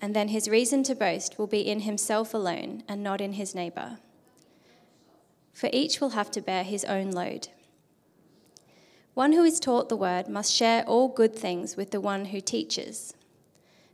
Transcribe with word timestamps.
and 0.00 0.16
then 0.16 0.28
his 0.28 0.48
reason 0.48 0.82
to 0.84 0.94
boast 0.94 1.38
will 1.38 1.46
be 1.46 1.60
in 1.60 1.80
himself 1.80 2.32
alone 2.32 2.82
and 2.88 3.02
not 3.02 3.20
in 3.20 3.34
his 3.34 3.54
neighbor. 3.54 3.98
For 5.52 5.68
each 5.72 6.00
will 6.00 6.10
have 6.10 6.30
to 6.32 6.40
bear 6.40 6.64
his 6.64 6.84
own 6.84 7.10
load. 7.10 7.48
One 9.14 9.32
who 9.32 9.44
is 9.44 9.60
taught 9.60 9.88
the 9.88 9.96
word 9.96 10.28
must 10.28 10.54
share 10.54 10.84
all 10.84 11.08
good 11.08 11.36
things 11.36 11.76
with 11.76 11.90
the 11.90 12.00
one 12.00 12.26
who 12.26 12.40
teaches. 12.40 13.14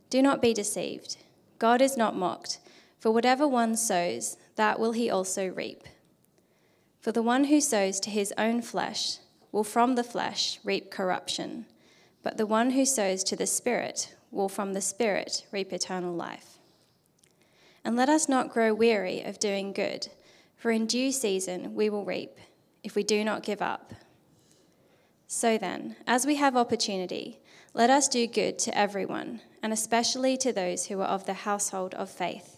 Do 0.09 0.21
not 0.21 0.41
be 0.41 0.53
deceived. 0.53 1.17
God 1.59 1.81
is 1.81 1.97
not 1.97 2.15
mocked, 2.15 2.59
for 2.99 3.11
whatever 3.11 3.47
one 3.47 3.75
sows, 3.75 4.37
that 4.55 4.79
will 4.79 4.93
he 4.93 5.09
also 5.09 5.47
reap. 5.47 5.83
For 7.01 7.11
the 7.11 7.21
one 7.21 7.45
who 7.45 7.59
sows 7.59 7.99
to 8.01 8.09
his 8.09 8.33
own 8.37 8.61
flesh 8.61 9.17
will 9.51 9.63
from 9.63 9.95
the 9.95 10.03
flesh 10.03 10.59
reap 10.63 10.91
corruption, 10.91 11.65
but 12.23 12.37
the 12.37 12.45
one 12.45 12.71
who 12.71 12.85
sows 12.85 13.23
to 13.25 13.35
the 13.35 13.47
Spirit 13.47 14.15
will 14.31 14.49
from 14.49 14.73
the 14.73 14.81
Spirit 14.81 15.45
reap 15.51 15.71
eternal 15.71 16.13
life. 16.13 16.57
And 17.83 17.95
let 17.95 18.09
us 18.09 18.27
not 18.27 18.49
grow 18.49 18.73
weary 18.73 19.21
of 19.21 19.39
doing 19.39 19.73
good, 19.73 20.09
for 20.55 20.71
in 20.71 20.85
due 20.85 21.11
season 21.11 21.73
we 21.73 21.89
will 21.89 22.05
reap, 22.05 22.37
if 22.83 22.95
we 22.95 23.03
do 23.03 23.23
not 23.23 23.43
give 23.43 23.61
up. 23.61 23.93
So 25.27 25.57
then, 25.57 25.95
as 26.05 26.25
we 26.25 26.35
have 26.35 26.55
opportunity, 26.55 27.39
let 27.73 27.89
us 27.89 28.07
do 28.07 28.27
good 28.27 28.57
to 28.59 28.77
everyone, 28.77 29.41
and 29.61 29.71
especially 29.71 30.37
to 30.37 30.51
those 30.53 30.85
who 30.87 31.01
are 31.01 31.07
of 31.07 31.25
the 31.25 31.33
household 31.33 31.93
of 31.95 32.09
faith. 32.09 32.56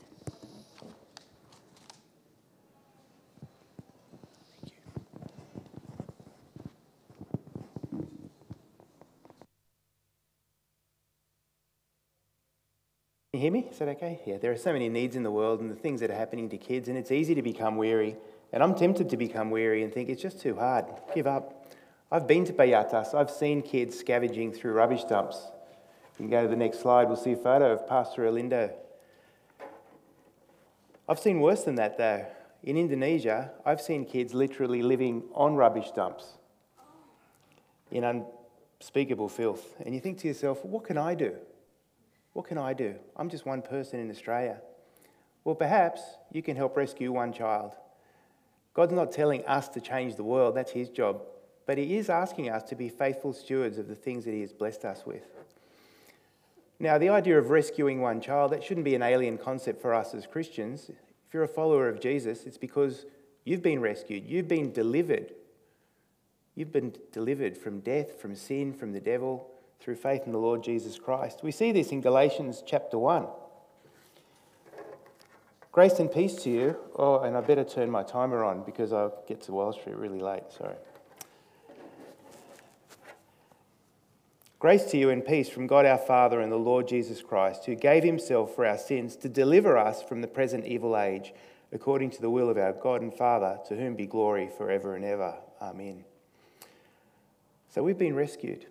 You 13.39 13.43
hear 13.43 13.53
me? 13.53 13.67
Is 13.71 13.79
that 13.79 13.87
okay? 13.87 14.19
Yeah, 14.25 14.37
there 14.37 14.51
are 14.51 14.57
so 14.57 14.73
many 14.73 14.89
needs 14.89 15.15
in 15.15 15.23
the 15.23 15.31
world 15.31 15.61
and 15.61 15.71
the 15.71 15.75
things 15.75 16.01
that 16.01 16.11
are 16.11 16.15
happening 16.15 16.49
to 16.49 16.57
kids, 16.57 16.89
and 16.89 16.97
it's 16.97 17.09
easy 17.09 17.33
to 17.35 17.41
become 17.41 17.77
weary. 17.77 18.17
And 18.51 18.61
I'm 18.61 18.75
tempted 18.75 19.09
to 19.11 19.15
become 19.15 19.49
weary 19.49 19.81
and 19.81 19.93
think 19.93 20.09
it's 20.09 20.21
just 20.21 20.41
too 20.41 20.57
hard. 20.57 20.83
Give 21.15 21.25
up. 21.25 21.65
I've 22.11 22.27
been 22.27 22.43
to 22.43 22.51
Payatas. 22.51 23.13
I've 23.13 23.31
seen 23.31 23.61
kids 23.61 23.97
scavenging 23.97 24.51
through 24.51 24.73
rubbish 24.73 25.05
dumps. 25.05 25.37
You 26.17 26.25
can 26.25 26.29
go 26.29 26.41
to 26.41 26.49
the 26.49 26.57
next 26.57 26.81
slide. 26.81 27.07
We'll 27.07 27.15
see 27.15 27.31
a 27.31 27.37
photo 27.37 27.71
of 27.71 27.87
Pastor 27.87 28.23
Elindo. 28.23 28.73
I've 31.07 31.19
seen 31.19 31.39
worse 31.39 31.63
than 31.63 31.75
that, 31.75 31.97
though. 31.97 32.25
In 32.63 32.75
Indonesia, 32.75 33.51
I've 33.65 33.79
seen 33.79 34.03
kids 34.03 34.33
literally 34.33 34.81
living 34.81 35.23
on 35.33 35.55
rubbish 35.55 35.91
dumps 35.91 36.33
in 37.89 38.03
unspeakable 38.03 39.29
filth. 39.29 39.77
And 39.85 39.95
you 39.95 40.01
think 40.01 40.17
to 40.17 40.27
yourself, 40.27 40.65
what 40.65 40.83
can 40.83 40.97
I 40.97 41.15
do? 41.15 41.37
What 42.33 42.47
can 42.47 42.57
I 42.57 42.73
do? 42.73 42.95
I'm 43.15 43.29
just 43.29 43.45
one 43.45 43.61
person 43.61 43.99
in 43.99 44.09
Australia. 44.09 44.61
Well, 45.43 45.55
perhaps 45.55 46.01
you 46.31 46.41
can 46.41 46.55
help 46.55 46.77
rescue 46.77 47.11
one 47.11 47.33
child. 47.33 47.73
God's 48.73 48.93
not 48.93 49.11
telling 49.11 49.45
us 49.45 49.67
to 49.69 49.81
change 49.81 50.15
the 50.15 50.23
world, 50.23 50.55
that's 50.55 50.71
His 50.71 50.89
job. 50.89 51.21
But 51.65 51.77
He 51.77 51.97
is 51.97 52.09
asking 52.09 52.49
us 52.49 52.63
to 52.63 52.75
be 52.75 52.89
faithful 52.89 53.33
stewards 53.33 53.77
of 53.77 53.87
the 53.87 53.95
things 53.95 54.25
that 54.25 54.33
He 54.33 54.41
has 54.41 54.53
blessed 54.53 54.85
us 54.85 55.05
with. 55.05 55.23
Now, 56.79 56.97
the 56.97 57.09
idea 57.09 57.37
of 57.37 57.49
rescuing 57.49 57.99
one 57.99 58.21
child, 58.21 58.51
that 58.51 58.63
shouldn't 58.63 58.85
be 58.85 58.95
an 58.95 59.03
alien 59.03 59.37
concept 59.37 59.81
for 59.81 59.93
us 59.93 60.13
as 60.13 60.25
Christians. 60.25 60.89
If 60.89 61.33
you're 61.33 61.43
a 61.43 61.47
follower 61.47 61.89
of 61.89 61.99
Jesus, 61.99 62.45
it's 62.45 62.57
because 62.57 63.05
you've 63.43 63.61
been 63.61 63.81
rescued, 63.81 64.25
you've 64.25 64.47
been 64.47 64.71
delivered. 64.71 65.33
You've 66.55 66.71
been 66.71 66.93
delivered 67.11 67.57
from 67.57 67.79
death, 67.79 68.19
from 68.19 68.35
sin, 68.35 68.73
from 68.73 68.91
the 68.91 68.99
devil 68.99 69.49
through 69.79 69.95
faith 69.95 70.23
in 70.25 70.31
the 70.31 70.37
Lord 70.37 70.63
Jesus 70.63 70.99
Christ. 70.99 71.39
We 71.43 71.51
see 71.51 71.71
this 71.71 71.91
in 71.91 72.01
Galatians 72.01 72.63
chapter 72.65 72.97
1. 72.97 73.25
Grace 75.71 75.99
and 75.99 76.11
peace 76.11 76.35
to 76.43 76.49
you. 76.49 76.75
Oh, 76.95 77.19
and 77.19 77.37
I 77.37 77.41
better 77.41 77.63
turn 77.63 77.89
my 77.89 78.03
timer 78.03 78.43
on 78.43 78.63
because 78.63 78.91
I'll 78.91 79.23
get 79.27 79.41
to 79.43 79.51
Wild 79.53 79.75
Street 79.75 79.95
really 79.95 80.19
late. 80.19 80.43
Sorry. 80.57 80.75
Grace 84.57 84.83
to 84.91 84.97
you 84.97 85.09
and 85.09 85.25
peace 85.25 85.47
from 85.47 85.67
God 85.67 85.85
our 85.85 85.97
Father 85.97 86.41
and 86.41 86.51
the 86.51 86.57
Lord 86.57 86.85
Jesus 86.85 87.21
Christ, 87.21 87.65
who 87.65 87.75
gave 87.75 88.03
himself 88.03 88.55
for 88.55 88.65
our 88.65 88.77
sins 88.77 89.15
to 89.17 89.29
deliver 89.29 89.77
us 89.77 90.03
from 90.03 90.19
the 90.19 90.27
present 90.27 90.65
evil 90.65 90.97
age, 90.97 91.33
according 91.71 92.09
to 92.11 92.21
the 92.21 92.29
will 92.29 92.49
of 92.49 92.57
our 92.57 92.73
God 92.73 93.01
and 93.01 93.13
Father, 93.13 93.57
to 93.69 93.77
whom 93.77 93.95
be 93.95 94.05
glory 94.05 94.49
forever 94.57 94.95
and 94.95 95.05
ever. 95.05 95.35
Amen. 95.61 96.03
So 97.69 97.83
we've 97.83 97.97
been 97.97 98.15
rescued. 98.15 98.65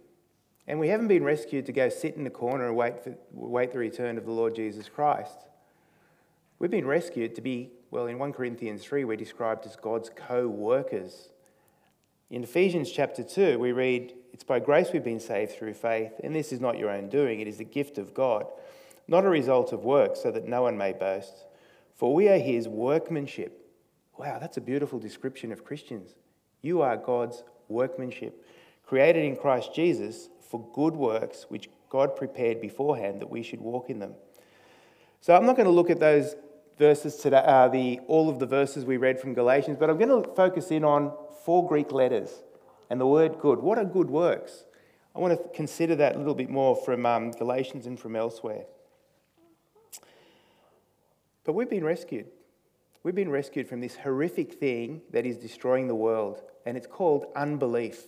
And 0.68 0.78
we 0.78 0.88
haven't 0.88 1.08
been 1.08 1.24
rescued 1.24 1.64
to 1.66 1.72
go 1.72 1.88
sit 1.88 2.14
in 2.14 2.24
the 2.24 2.30
corner 2.30 2.66
and 2.66 2.76
wait, 2.76 3.02
for, 3.02 3.16
wait 3.32 3.72
the 3.72 3.78
return 3.78 4.18
of 4.18 4.26
the 4.26 4.30
Lord 4.30 4.54
Jesus 4.54 4.86
Christ. 4.86 5.46
We've 6.58 6.70
been 6.70 6.86
rescued 6.86 7.34
to 7.36 7.40
be, 7.40 7.70
well, 7.90 8.06
in 8.06 8.18
1 8.18 8.34
Corinthians 8.34 8.84
3, 8.84 9.04
we're 9.04 9.16
described 9.16 9.64
as 9.64 9.76
God's 9.76 10.10
co 10.14 10.46
workers. 10.46 11.30
In 12.28 12.44
Ephesians 12.44 12.92
chapter 12.92 13.22
2, 13.22 13.58
we 13.58 13.72
read, 13.72 14.12
It's 14.34 14.44
by 14.44 14.60
grace 14.60 14.90
we've 14.92 15.02
been 15.02 15.20
saved 15.20 15.52
through 15.52 15.72
faith, 15.72 16.12
and 16.22 16.34
this 16.34 16.52
is 16.52 16.60
not 16.60 16.76
your 16.76 16.90
own 16.90 17.08
doing, 17.08 17.40
it 17.40 17.48
is 17.48 17.56
the 17.56 17.64
gift 17.64 17.96
of 17.96 18.12
God, 18.12 18.44
not 19.06 19.24
a 19.24 19.30
result 19.30 19.72
of 19.72 19.84
works, 19.84 20.22
so 20.22 20.30
that 20.30 20.46
no 20.46 20.60
one 20.60 20.76
may 20.76 20.92
boast. 20.92 21.46
For 21.94 22.14
we 22.14 22.28
are 22.28 22.38
his 22.38 22.68
workmanship. 22.68 23.66
Wow, 24.18 24.38
that's 24.38 24.58
a 24.58 24.60
beautiful 24.60 24.98
description 24.98 25.50
of 25.50 25.64
Christians. 25.64 26.10
You 26.60 26.82
are 26.82 26.98
God's 26.98 27.42
workmanship, 27.68 28.44
created 28.88 29.22
in 29.22 29.36
Christ 29.36 29.74
Jesus 29.74 30.30
for 30.40 30.66
good 30.72 30.96
works 30.96 31.44
which 31.50 31.68
God 31.90 32.16
prepared 32.16 32.58
beforehand 32.60 33.20
that 33.20 33.28
we 33.28 33.42
should 33.42 33.60
walk 33.60 33.90
in 33.90 33.98
them. 33.98 34.14
So 35.20 35.36
I'm 35.36 35.44
not 35.44 35.56
going 35.56 35.66
to 35.66 35.72
look 35.72 35.90
at 35.90 36.00
those 36.00 36.34
verses 36.78 37.16
today, 37.16 37.42
uh, 37.44 37.68
the, 37.68 38.00
all 38.08 38.30
of 38.30 38.38
the 38.38 38.46
verses 38.46 38.86
we 38.86 38.96
read 38.96 39.20
from 39.20 39.34
Galatians, 39.34 39.76
but 39.78 39.90
I'm 39.90 39.98
going 39.98 40.22
to 40.22 40.30
focus 40.34 40.70
in 40.70 40.84
on 40.84 41.12
four 41.44 41.68
Greek 41.68 41.92
letters 41.92 42.30
and 42.88 42.98
the 42.98 43.06
word 43.06 43.38
good. 43.38 43.58
What 43.58 43.76
are 43.76 43.84
good 43.84 44.08
works? 44.08 44.64
I 45.14 45.18
want 45.18 45.36
to 45.36 45.48
consider 45.54 45.94
that 45.96 46.14
a 46.14 46.18
little 46.18 46.34
bit 46.34 46.48
more 46.48 46.74
from 46.74 47.04
um, 47.04 47.32
Galatians 47.32 47.86
and 47.86 48.00
from 48.00 48.16
elsewhere. 48.16 48.64
But 51.44 51.52
we've 51.52 51.68
been 51.68 51.84
rescued. 51.84 52.26
We've 53.02 53.14
been 53.14 53.30
rescued 53.30 53.68
from 53.68 53.80
this 53.80 53.96
horrific 53.96 54.54
thing 54.54 55.02
that 55.10 55.26
is 55.26 55.36
destroying 55.36 55.88
the 55.88 55.94
world, 55.94 56.40
and 56.64 56.76
it's 56.76 56.86
called 56.86 57.26
unbelief 57.36 58.06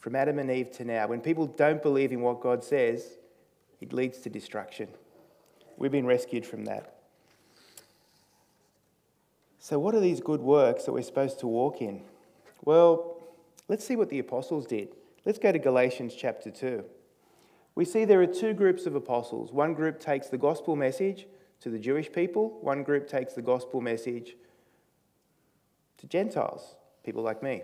from 0.00 0.16
Adam 0.16 0.38
and 0.38 0.50
Eve 0.50 0.70
to 0.72 0.84
now, 0.84 1.06
when 1.06 1.20
people 1.20 1.46
don't 1.46 1.82
believe 1.82 2.10
in 2.10 2.22
what 2.22 2.40
God 2.40 2.64
says, 2.64 3.18
it 3.80 3.92
leads 3.92 4.18
to 4.20 4.30
destruction. 4.30 4.88
We've 5.76 5.92
been 5.92 6.06
rescued 6.06 6.46
from 6.46 6.64
that. 6.64 6.94
So, 9.58 9.78
what 9.78 9.94
are 9.94 10.00
these 10.00 10.20
good 10.20 10.40
works 10.40 10.84
that 10.84 10.92
we're 10.92 11.02
supposed 11.02 11.38
to 11.40 11.46
walk 11.46 11.82
in? 11.82 12.02
Well, 12.64 13.18
let's 13.68 13.86
see 13.86 13.96
what 13.96 14.08
the 14.08 14.18
apostles 14.18 14.66
did. 14.66 14.88
Let's 15.26 15.38
go 15.38 15.52
to 15.52 15.58
Galatians 15.58 16.14
chapter 16.14 16.50
2. 16.50 16.82
We 17.74 17.84
see 17.84 18.06
there 18.06 18.22
are 18.22 18.26
two 18.26 18.54
groups 18.54 18.86
of 18.86 18.94
apostles. 18.94 19.52
One 19.52 19.74
group 19.74 20.00
takes 20.00 20.28
the 20.28 20.38
gospel 20.38 20.76
message 20.76 21.26
to 21.60 21.68
the 21.68 21.78
Jewish 21.78 22.10
people, 22.10 22.58
one 22.62 22.82
group 22.82 23.06
takes 23.06 23.34
the 23.34 23.42
gospel 23.42 23.82
message 23.82 24.34
to 25.98 26.06
Gentiles, 26.06 26.74
people 27.04 27.22
like 27.22 27.42
me 27.42 27.62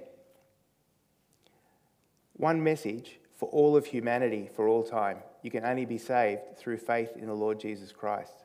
one 2.37 2.63
message 2.63 3.19
for 3.35 3.49
all 3.51 3.77
of 3.77 3.87
humanity 3.87 4.49
for 4.55 4.69
all 4.69 4.83
time. 4.83 5.19
You 5.43 5.51
can 5.51 5.65
only 5.65 5.85
be 5.85 5.99
saved 5.99 6.57
through 6.57 6.79
faith 6.79 7.11
in 7.17 7.27
the 7.27 7.35
Lord 7.35 7.61
Jesus 7.61 7.93
Christ. 7.93 8.45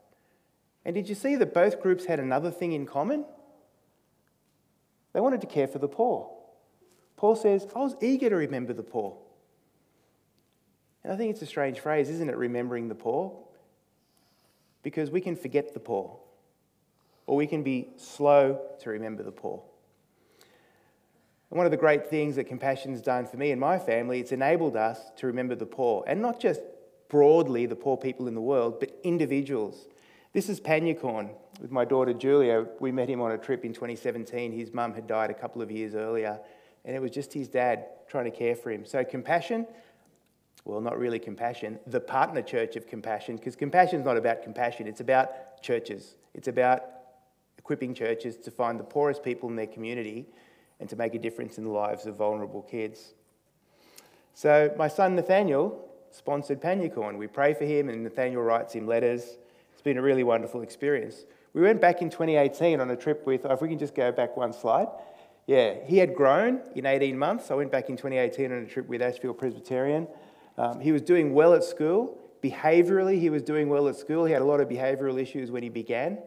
And 0.85 0.95
did 0.95 1.07
you 1.09 1.15
see 1.15 1.35
that 1.35 1.53
both 1.53 1.81
groups 1.81 2.05
had 2.05 2.19
another 2.19 2.51
thing 2.51 2.73
in 2.73 2.85
common? 2.85 3.25
They 5.13 5.19
wanted 5.19 5.41
to 5.41 5.47
care 5.47 5.67
for 5.67 5.79
the 5.79 5.87
poor. 5.87 6.31
Paul 7.17 7.35
says, 7.35 7.67
I 7.75 7.79
was 7.79 7.95
eager 8.01 8.29
to 8.29 8.35
remember 8.35 8.73
the 8.73 8.83
poor. 8.83 9.17
And 11.03 11.11
I 11.11 11.15
think 11.15 11.31
it's 11.31 11.41
a 11.41 11.47
strange 11.47 11.79
phrase, 11.79 12.09
isn't 12.09 12.29
it, 12.29 12.37
remembering 12.37 12.87
the 12.87 12.95
poor? 12.95 13.37
Because 14.83 15.11
we 15.11 15.21
can 15.21 15.35
forget 15.35 15.73
the 15.73 15.79
poor, 15.79 16.17
or 17.27 17.35
we 17.35 17.47
can 17.47 17.61
be 17.61 17.89
slow 17.97 18.59
to 18.79 18.89
remember 18.89 19.21
the 19.21 19.31
poor. 19.31 19.61
And 21.51 21.57
one 21.57 21.67
of 21.67 21.71
the 21.71 21.77
great 21.77 22.07
things 22.07 22.37
that 22.37 22.45
compassion 22.45 22.91
has 22.91 23.01
done 23.01 23.27
for 23.27 23.35
me 23.35 23.51
and 23.51 23.59
my 23.59 23.77
family, 23.77 24.21
it's 24.21 24.31
enabled 24.31 24.77
us 24.77 25.11
to 25.17 25.27
remember 25.27 25.53
the 25.53 25.65
poor, 25.65 26.03
and 26.07 26.21
not 26.21 26.39
just 26.39 26.61
broadly 27.09 27.65
the 27.65 27.75
poor 27.75 27.97
people 27.97 28.29
in 28.29 28.35
the 28.35 28.41
world, 28.41 28.79
but 28.79 28.97
individuals. 29.03 29.87
This 30.31 30.47
is 30.47 30.61
Panyacorn 30.61 31.29
with 31.59 31.69
my 31.69 31.83
daughter 31.83 32.13
Julia. 32.13 32.65
We 32.79 32.93
met 32.93 33.09
him 33.09 33.19
on 33.19 33.33
a 33.33 33.37
trip 33.37 33.65
in 33.65 33.73
2017. 33.73 34.53
His 34.53 34.73
mum 34.73 34.93
had 34.93 35.07
died 35.07 35.29
a 35.29 35.33
couple 35.33 35.61
of 35.61 35.69
years 35.69 35.93
earlier, 35.93 36.39
and 36.85 36.95
it 36.95 37.01
was 37.01 37.11
just 37.11 37.33
his 37.33 37.49
dad 37.49 37.85
trying 38.07 38.31
to 38.31 38.31
care 38.31 38.55
for 38.55 38.71
him. 38.71 38.85
So, 38.85 39.03
compassion, 39.03 39.67
well, 40.63 40.79
not 40.79 40.97
really 40.97 41.19
compassion, 41.19 41.79
the 41.85 41.99
partner 41.99 42.41
church 42.41 42.77
of 42.77 42.87
compassion, 42.87 43.35
because 43.35 43.57
compassion 43.57 43.99
is 43.99 44.05
not 44.05 44.15
about 44.15 44.41
compassion, 44.41 44.87
it's 44.87 45.01
about 45.01 45.61
churches. 45.61 46.15
It's 46.33 46.47
about 46.47 46.85
equipping 47.57 47.93
churches 47.93 48.37
to 48.37 48.51
find 48.51 48.79
the 48.79 48.85
poorest 48.85 49.21
people 49.21 49.49
in 49.49 49.57
their 49.57 49.67
community 49.67 50.27
and 50.81 50.89
to 50.89 50.97
make 50.97 51.13
a 51.13 51.19
difference 51.19 51.57
in 51.57 51.63
the 51.63 51.69
lives 51.69 52.05
of 52.07 52.15
vulnerable 52.15 52.63
kids. 52.63 53.13
So, 54.33 54.73
my 54.77 54.87
son 54.87 55.15
Nathaniel 55.15 55.87
sponsored 56.09 56.59
Panyacorn. 56.59 57.17
We 57.17 57.27
pray 57.27 57.53
for 57.53 57.65
him, 57.65 57.87
and 57.87 58.03
Nathaniel 58.03 58.41
writes 58.41 58.73
him 58.73 58.87
letters. 58.87 59.37
It's 59.71 59.81
been 59.81 59.97
a 59.97 60.01
really 60.01 60.23
wonderful 60.23 60.61
experience. 60.63 61.25
We 61.53 61.61
went 61.61 61.79
back 61.79 62.01
in 62.01 62.09
2018 62.09 62.79
on 62.79 62.89
a 62.89 62.95
trip 62.95 63.25
with, 63.25 63.45
if 63.45 63.61
we 63.61 63.69
can 63.69 63.77
just 63.77 63.95
go 63.95 64.11
back 64.11 64.35
one 64.35 64.53
slide. 64.53 64.87
Yeah, 65.47 65.75
he 65.85 65.97
had 65.97 66.15
grown 66.15 66.61
in 66.75 66.85
18 66.85 67.17
months. 67.17 67.51
I 67.51 67.55
went 67.55 67.71
back 67.71 67.89
in 67.89 67.95
2018 67.97 68.51
on 68.51 68.57
a 68.59 68.65
trip 68.65 68.87
with 68.87 69.01
Ashfield 69.01 69.37
Presbyterian. 69.37 70.07
Um, 70.57 70.79
he 70.79 70.91
was 70.91 71.01
doing 71.01 71.33
well 71.33 71.53
at 71.53 71.63
school. 71.63 72.17
Behaviourally, 72.43 73.19
he 73.19 73.29
was 73.29 73.43
doing 73.43 73.69
well 73.69 73.87
at 73.87 73.95
school. 73.95 74.25
He 74.25 74.33
had 74.33 74.41
a 74.41 74.45
lot 74.45 74.59
of 74.59 74.67
behavioural 74.67 75.21
issues 75.21 75.51
when 75.51 75.61
he 75.61 75.69
began. 75.69 76.19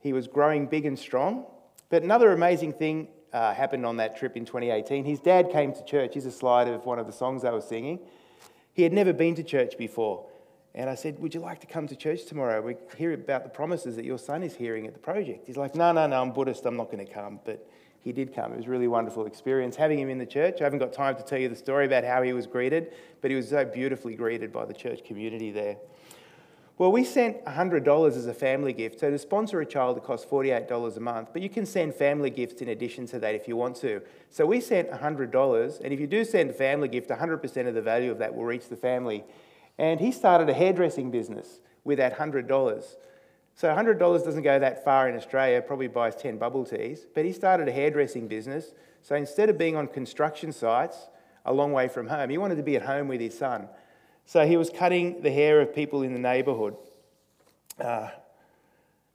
He 0.00 0.12
was 0.12 0.26
growing 0.26 0.66
big 0.66 0.84
and 0.84 0.98
strong. 0.98 1.46
But 1.88 2.02
another 2.02 2.32
amazing 2.32 2.74
thing 2.74 3.08
uh, 3.34 3.52
happened 3.52 3.84
on 3.84 3.96
that 3.96 4.16
trip 4.16 4.36
in 4.36 4.46
2018. 4.46 5.04
His 5.04 5.18
dad 5.18 5.50
came 5.50 5.74
to 5.74 5.84
church. 5.84 6.14
Here's 6.14 6.24
a 6.24 6.30
slide 6.32 6.68
of 6.68 6.86
one 6.86 7.00
of 7.00 7.06
the 7.06 7.12
songs 7.12 7.44
I 7.44 7.50
was 7.50 7.66
singing. 7.66 7.98
He 8.72 8.84
had 8.84 8.92
never 8.92 9.12
been 9.12 9.34
to 9.34 9.42
church 9.42 9.76
before. 9.76 10.26
And 10.74 10.88
I 10.88 10.94
said, 10.94 11.18
Would 11.18 11.34
you 11.34 11.40
like 11.40 11.60
to 11.60 11.66
come 11.66 11.88
to 11.88 11.96
church 11.96 12.26
tomorrow? 12.26 12.62
We 12.62 12.76
hear 12.96 13.12
about 13.12 13.42
the 13.42 13.50
promises 13.50 13.96
that 13.96 14.04
your 14.04 14.18
son 14.18 14.42
is 14.42 14.54
hearing 14.54 14.86
at 14.86 14.92
the 14.92 15.00
project. 15.00 15.46
He's 15.46 15.56
like, 15.56 15.74
No, 15.74 15.92
no, 15.92 16.06
no, 16.06 16.22
I'm 16.22 16.32
Buddhist. 16.32 16.64
I'm 16.64 16.76
not 16.76 16.90
going 16.90 17.04
to 17.04 17.12
come. 17.12 17.40
But 17.44 17.68
he 18.00 18.12
did 18.12 18.34
come. 18.34 18.52
It 18.52 18.56
was 18.58 18.66
a 18.66 18.70
really 18.70 18.88
wonderful 18.88 19.26
experience 19.26 19.76
having 19.76 19.98
him 19.98 20.10
in 20.10 20.18
the 20.18 20.26
church. 20.26 20.60
I 20.60 20.64
haven't 20.64 20.78
got 20.78 20.92
time 20.92 21.16
to 21.16 21.22
tell 21.22 21.38
you 21.38 21.48
the 21.48 21.56
story 21.56 21.86
about 21.86 22.04
how 22.04 22.22
he 22.22 22.32
was 22.32 22.46
greeted, 22.46 22.92
but 23.20 23.30
he 23.30 23.36
was 23.36 23.48
so 23.48 23.64
beautifully 23.64 24.14
greeted 24.14 24.52
by 24.52 24.64
the 24.64 24.74
church 24.74 25.04
community 25.04 25.50
there. 25.50 25.76
Well, 26.76 26.90
we 26.90 27.04
sent 27.04 27.44
$100 27.44 28.08
as 28.08 28.26
a 28.26 28.34
family 28.34 28.72
gift. 28.72 28.98
So 28.98 29.08
to 29.08 29.16
sponsor 29.16 29.60
a 29.60 29.66
child, 29.66 29.96
it 29.96 30.02
costs 30.02 30.26
$48 30.28 30.96
a 30.96 31.00
month, 31.00 31.28
but 31.32 31.40
you 31.40 31.48
can 31.48 31.64
send 31.66 31.94
family 31.94 32.30
gifts 32.30 32.60
in 32.62 32.68
addition 32.68 33.06
to 33.08 33.20
that 33.20 33.36
if 33.36 33.46
you 33.46 33.56
want 33.56 33.76
to. 33.76 34.02
So 34.30 34.44
we 34.44 34.60
sent 34.60 34.90
$100, 34.90 35.80
and 35.80 35.92
if 35.92 36.00
you 36.00 36.08
do 36.08 36.24
send 36.24 36.50
a 36.50 36.52
family 36.52 36.88
gift, 36.88 37.10
100% 37.10 37.68
of 37.68 37.74
the 37.74 37.82
value 37.82 38.10
of 38.10 38.18
that 38.18 38.34
will 38.34 38.44
reach 38.44 38.68
the 38.68 38.76
family. 38.76 39.22
And 39.78 40.00
he 40.00 40.10
started 40.10 40.50
a 40.50 40.52
hairdressing 40.52 41.12
business 41.12 41.60
with 41.84 41.98
that 41.98 42.18
$100. 42.18 42.84
So 43.54 43.68
$100 43.68 44.24
doesn't 44.24 44.42
go 44.42 44.58
that 44.58 44.82
far 44.84 45.08
in 45.08 45.14
Australia, 45.14 45.62
probably 45.62 45.86
buys 45.86 46.16
10 46.16 46.38
bubble 46.38 46.64
teas, 46.64 47.06
but 47.14 47.24
he 47.24 47.30
started 47.30 47.68
a 47.68 47.72
hairdressing 47.72 48.26
business. 48.26 48.72
So 49.00 49.14
instead 49.14 49.48
of 49.48 49.56
being 49.56 49.76
on 49.76 49.86
construction 49.86 50.50
sites 50.50 51.06
a 51.44 51.52
long 51.52 51.72
way 51.72 51.86
from 51.86 52.08
home, 52.08 52.30
he 52.30 52.38
wanted 52.38 52.56
to 52.56 52.64
be 52.64 52.74
at 52.74 52.82
home 52.82 53.06
with 53.06 53.20
his 53.20 53.38
son. 53.38 53.68
So 54.26 54.46
he 54.46 54.56
was 54.56 54.70
cutting 54.70 55.22
the 55.22 55.30
hair 55.30 55.60
of 55.60 55.74
people 55.74 56.02
in 56.02 56.12
the 56.12 56.18
neighbourhood. 56.18 56.76
Uh, 57.78 58.08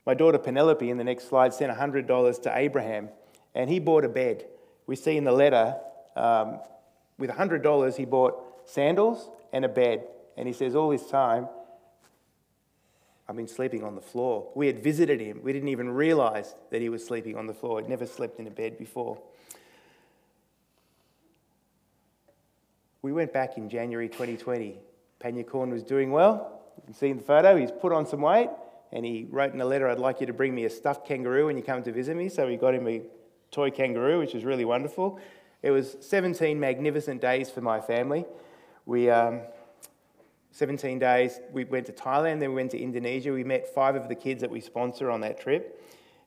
my 0.06 0.14
daughter 0.14 0.38
Penelope, 0.38 0.88
in 0.88 0.96
the 0.96 1.04
next 1.04 1.28
slide, 1.28 1.52
sent 1.52 1.76
$100 1.76 2.42
to 2.42 2.56
Abraham, 2.56 3.08
and 3.54 3.68
he 3.68 3.78
bought 3.78 4.04
a 4.04 4.08
bed. 4.08 4.46
We 4.86 4.96
see 4.96 5.16
in 5.16 5.24
the 5.24 5.32
letter, 5.32 5.76
um, 6.16 6.60
with 7.18 7.30
$100, 7.30 7.96
he 7.96 8.04
bought 8.04 8.34
sandals 8.64 9.28
and 9.52 9.64
a 9.64 9.68
bed. 9.68 10.04
And 10.36 10.46
he 10.46 10.54
says, 10.54 10.74
All 10.74 10.90
this 10.90 11.06
time, 11.06 11.48
I've 13.28 13.36
been 13.36 13.48
sleeping 13.48 13.84
on 13.84 13.94
the 13.94 14.00
floor. 14.00 14.50
We 14.54 14.66
had 14.66 14.82
visited 14.82 15.20
him. 15.20 15.40
We 15.42 15.52
didn't 15.52 15.68
even 15.68 15.90
realize 15.90 16.54
that 16.70 16.80
he 16.80 16.88
was 16.88 17.04
sleeping 17.04 17.36
on 17.36 17.46
the 17.46 17.54
floor. 17.54 17.80
He'd 17.80 17.88
never 17.88 18.06
slept 18.06 18.40
in 18.40 18.46
a 18.46 18.50
bed 18.50 18.78
before. 18.78 19.18
We 23.02 23.12
went 23.12 23.32
back 23.32 23.56
in 23.56 23.68
January 23.68 24.08
2020. 24.08 24.78
Panyacorn 25.22 25.70
was 25.70 25.82
doing 25.82 26.10
well. 26.10 26.62
You 26.76 26.82
can 26.84 26.94
see 26.94 27.08
in 27.08 27.18
the 27.18 27.22
photo, 27.22 27.56
he's 27.56 27.70
put 27.70 27.92
on 27.92 28.06
some 28.06 28.22
weight 28.22 28.48
and 28.92 29.04
he 29.04 29.26
wrote 29.30 29.52
in 29.52 29.60
a 29.60 29.64
letter, 29.64 29.88
I'd 29.88 29.98
like 29.98 30.20
you 30.20 30.26
to 30.26 30.32
bring 30.32 30.54
me 30.54 30.64
a 30.64 30.70
stuffed 30.70 31.06
kangaroo 31.06 31.46
when 31.46 31.56
you 31.56 31.62
come 31.62 31.82
to 31.82 31.92
visit 31.92 32.16
me. 32.16 32.28
So 32.28 32.46
we 32.46 32.56
got 32.56 32.74
him 32.74 32.88
a 32.88 33.02
toy 33.50 33.70
kangaroo, 33.70 34.18
which 34.18 34.34
was 34.34 34.44
really 34.44 34.64
wonderful. 34.64 35.20
It 35.62 35.70
was 35.70 35.96
17 36.00 36.58
magnificent 36.58 37.20
days 37.20 37.50
for 37.50 37.60
my 37.60 37.80
family. 37.80 38.24
We, 38.86 39.10
um, 39.10 39.42
17 40.52 40.98
days, 40.98 41.38
we 41.52 41.64
went 41.64 41.86
to 41.86 41.92
Thailand, 41.92 42.40
then 42.40 42.50
we 42.50 42.56
went 42.56 42.72
to 42.72 42.78
Indonesia. 42.78 43.32
We 43.32 43.44
met 43.44 43.72
five 43.72 43.94
of 43.94 44.08
the 44.08 44.14
kids 44.14 44.40
that 44.40 44.50
we 44.50 44.60
sponsor 44.60 45.10
on 45.10 45.20
that 45.20 45.40
trip, 45.40 45.80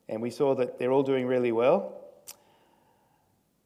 and 0.08 0.22
we 0.22 0.30
saw 0.30 0.54
that 0.54 0.78
they're 0.78 0.92
all 0.92 1.02
doing 1.02 1.26
really 1.26 1.52
well. 1.52 2.00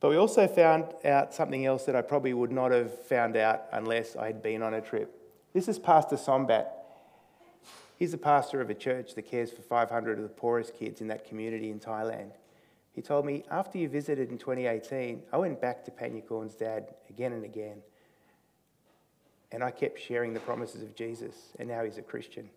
But 0.01 0.11
we 0.11 0.17
also 0.17 0.47
found 0.47 0.87
out 1.05 1.35
something 1.35 1.67
else 1.67 1.85
that 1.85 1.97
I 1.97 2.03
probably 2.03 2.33
would 2.33 2.53
not 2.53 2.71
have 2.71 3.07
found 3.07 3.37
out 3.37 3.65
unless 3.73 4.17
I 4.17 4.27
had 4.27 4.43
been 4.43 4.63
on 4.63 4.75
a 4.75 4.81
trip. 4.81 5.18
This 5.55 5.67
is 5.67 5.79
Pastor 5.79 6.17
Sombat. 6.17 6.67
He's 7.99 8.13
the 8.13 8.19
pastor 8.19 8.61
of 8.61 8.69
a 8.69 8.75
church 8.75 9.15
that 9.15 9.23
cares 9.23 9.51
for 9.51 9.63
500 9.63 10.19
of 10.19 10.23
the 10.23 10.29
poorest 10.29 10.75
kids 10.75 11.01
in 11.01 11.09
that 11.09 11.27
community 11.27 11.71
in 11.71 11.81
Thailand. 11.81 12.33
He 12.93 13.01
told 13.01 13.25
me, 13.25 13.45
after 13.51 13.79
you 13.79 13.89
visited 13.89 14.31
in 14.31 14.37
2018, 14.37 15.23
I 15.33 15.37
went 15.39 15.59
back 15.59 15.87
to 15.87 15.91
Panyacorn's 15.91 16.55
dad 16.55 16.95
again 17.09 17.33
and 17.33 17.45
again. 17.45 17.79
And 19.51 19.65
I 19.65 19.71
kept 19.71 19.99
sharing 19.99 20.35
the 20.35 20.41
promises 20.41 20.83
of 20.83 20.95
Jesus, 20.95 21.35
and 21.59 21.67
now 21.67 21.83
he's 21.83 21.97
a 21.97 22.03
Christian. 22.03 22.51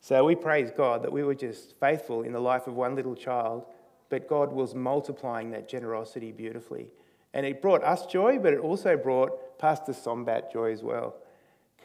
So 0.00 0.24
we 0.24 0.36
praise 0.36 0.70
God 0.70 1.02
that 1.02 1.12
we 1.12 1.24
were 1.24 1.34
just 1.34 1.74
faithful 1.80 2.22
in 2.22 2.32
the 2.32 2.40
life 2.40 2.68
of 2.68 2.74
one 2.74 2.94
little 2.94 3.16
child, 3.16 3.64
but 4.10 4.28
God 4.28 4.52
was 4.52 4.76
multiplying 4.76 5.50
that 5.50 5.68
generosity 5.68 6.30
beautifully. 6.30 6.92
And 7.32 7.44
it 7.44 7.60
brought 7.60 7.82
us 7.82 8.06
joy, 8.06 8.38
but 8.38 8.52
it 8.52 8.60
also 8.60 8.96
brought 8.96 9.58
Pastor 9.58 9.92
Sombat 9.92 10.52
joy 10.52 10.70
as 10.70 10.84
well, 10.84 11.16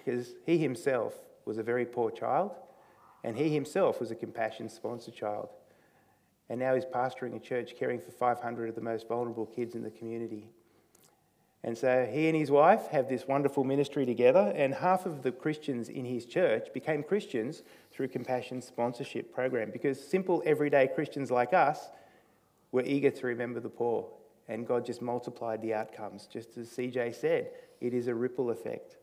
because 0.10 0.34
he 0.46 0.58
himself 0.58 1.14
was 1.46 1.60
a 1.60 1.64
very 1.64 1.86
poor 1.86 2.10
child, 2.10 2.52
and 3.24 3.38
he 3.38 3.50
himself 3.50 4.00
was 4.00 4.10
a 4.10 4.16
compassion 4.16 4.68
sponsor 4.68 5.12
child. 5.12 5.50
And 6.50 6.60
now 6.60 6.74
he's 6.74 6.86
pastoring 6.86 7.36
a 7.36 7.40
church 7.40 7.76
caring 7.78 8.00
for 8.00 8.10
500 8.10 8.70
of 8.70 8.76
the 8.76 8.82
most 8.82 9.08
vulnerable 9.08 9.46
kids 9.46 9.76
in 9.76 9.84
the 9.84 9.92
community. 9.92 10.50
And 11.64 11.78
so 11.78 12.10
he 12.12 12.28
and 12.28 12.36
his 12.36 12.50
wife 12.50 12.88
have 12.88 13.08
this 13.08 13.28
wonderful 13.28 13.64
ministry 13.64 14.04
together, 14.04 14.52
and 14.56 14.74
half 14.74 15.06
of 15.06 15.22
the 15.22 15.32
Christians 15.32 15.90
in 15.90 16.06
his 16.06 16.26
church 16.26 16.74
became 16.74 17.04
Christians 17.04 17.62
through 17.92 18.08
Compassion 18.08 18.64
Sponsorship 18.64 19.32
Program 19.32 19.70
because 19.70 20.04
simple, 20.04 20.42
everyday 20.44 20.88
Christians 20.88 21.30
like 21.30 21.54
us 21.54 21.90
were 22.72 22.84
eager 22.84 23.12
to 23.12 23.28
remember 23.28 23.60
the 23.60 23.70
poor, 23.70 24.08
and 24.48 24.66
God 24.66 24.86
just 24.86 25.04
multiplied 25.04 25.62
the 25.62 25.76
outcomes. 25.76 26.26
Just 26.26 26.58
as 26.58 26.70
CJ 26.70 27.14
said, 27.14 27.52
it 27.80 27.94
is 27.94 28.08
a 28.08 28.16
ripple 28.16 28.50
effect. 28.50 28.96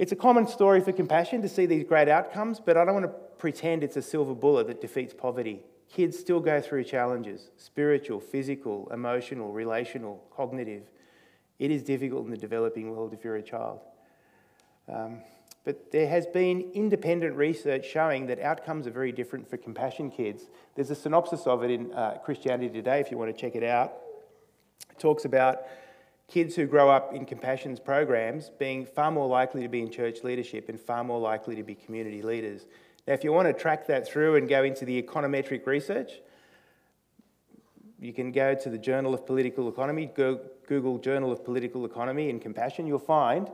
It's 0.00 0.12
a 0.12 0.16
common 0.16 0.46
story 0.46 0.80
for 0.80 0.92
compassion 0.92 1.42
to 1.42 1.48
see 1.50 1.66
these 1.66 1.84
great 1.84 2.08
outcomes, 2.08 2.58
but 2.58 2.78
I 2.78 2.86
don't 2.86 2.94
want 2.94 3.04
to 3.04 3.12
pretend 3.36 3.84
it's 3.84 3.98
a 3.98 4.02
silver 4.02 4.34
bullet 4.34 4.66
that 4.68 4.80
defeats 4.80 5.12
poverty. 5.12 5.60
Kids 5.90 6.18
still 6.18 6.40
go 6.40 6.58
through 6.58 6.84
challenges 6.84 7.50
spiritual, 7.58 8.18
physical, 8.18 8.88
emotional, 8.94 9.52
relational, 9.52 10.24
cognitive. 10.34 10.84
It 11.58 11.70
is 11.70 11.82
difficult 11.82 12.24
in 12.24 12.30
the 12.30 12.38
developing 12.38 12.90
world 12.90 13.12
if 13.12 13.22
you're 13.22 13.36
a 13.36 13.42
child. 13.42 13.80
Um, 14.88 15.18
but 15.64 15.92
there 15.92 16.08
has 16.08 16.26
been 16.26 16.70
independent 16.72 17.36
research 17.36 17.84
showing 17.86 18.26
that 18.28 18.40
outcomes 18.40 18.86
are 18.86 18.92
very 18.92 19.12
different 19.12 19.50
for 19.50 19.58
compassion 19.58 20.10
kids. 20.10 20.44
There's 20.76 20.90
a 20.90 20.94
synopsis 20.94 21.46
of 21.46 21.62
it 21.62 21.70
in 21.70 21.92
uh, 21.92 22.16
Christianity 22.24 22.70
Today 22.70 23.00
if 23.00 23.10
you 23.10 23.18
want 23.18 23.36
to 23.36 23.38
check 23.38 23.54
it 23.54 23.64
out. 23.64 23.92
It 24.90 24.98
talks 24.98 25.26
about 25.26 25.58
kids 26.30 26.54
who 26.54 26.66
grow 26.66 26.88
up 26.88 27.12
in 27.12 27.26
compassion's 27.26 27.80
programs 27.80 28.50
being 28.58 28.86
far 28.86 29.10
more 29.10 29.26
likely 29.26 29.62
to 29.62 29.68
be 29.68 29.80
in 29.80 29.90
church 29.90 30.22
leadership 30.22 30.68
and 30.68 30.80
far 30.80 31.02
more 31.02 31.20
likely 31.20 31.56
to 31.56 31.62
be 31.62 31.74
community 31.74 32.22
leaders. 32.22 32.66
Now, 33.06 33.14
if 33.14 33.24
you 33.24 33.32
want 33.32 33.48
to 33.48 33.52
track 33.52 33.86
that 33.88 34.06
through 34.06 34.36
and 34.36 34.48
go 34.48 34.62
into 34.62 34.84
the 34.84 35.02
econometric 35.02 35.66
research, 35.66 36.12
you 37.98 38.12
can 38.12 38.32
go 38.32 38.54
to 38.54 38.70
the 38.70 38.78
Journal 38.78 39.12
of 39.12 39.26
Political 39.26 39.68
Economy, 39.68 40.10
Google 40.14 40.98
Journal 40.98 41.32
of 41.32 41.44
Political 41.44 41.84
Economy 41.84 42.30
and 42.30 42.40
Compassion, 42.40 42.86
you'll 42.86 42.98
find 42.98 43.50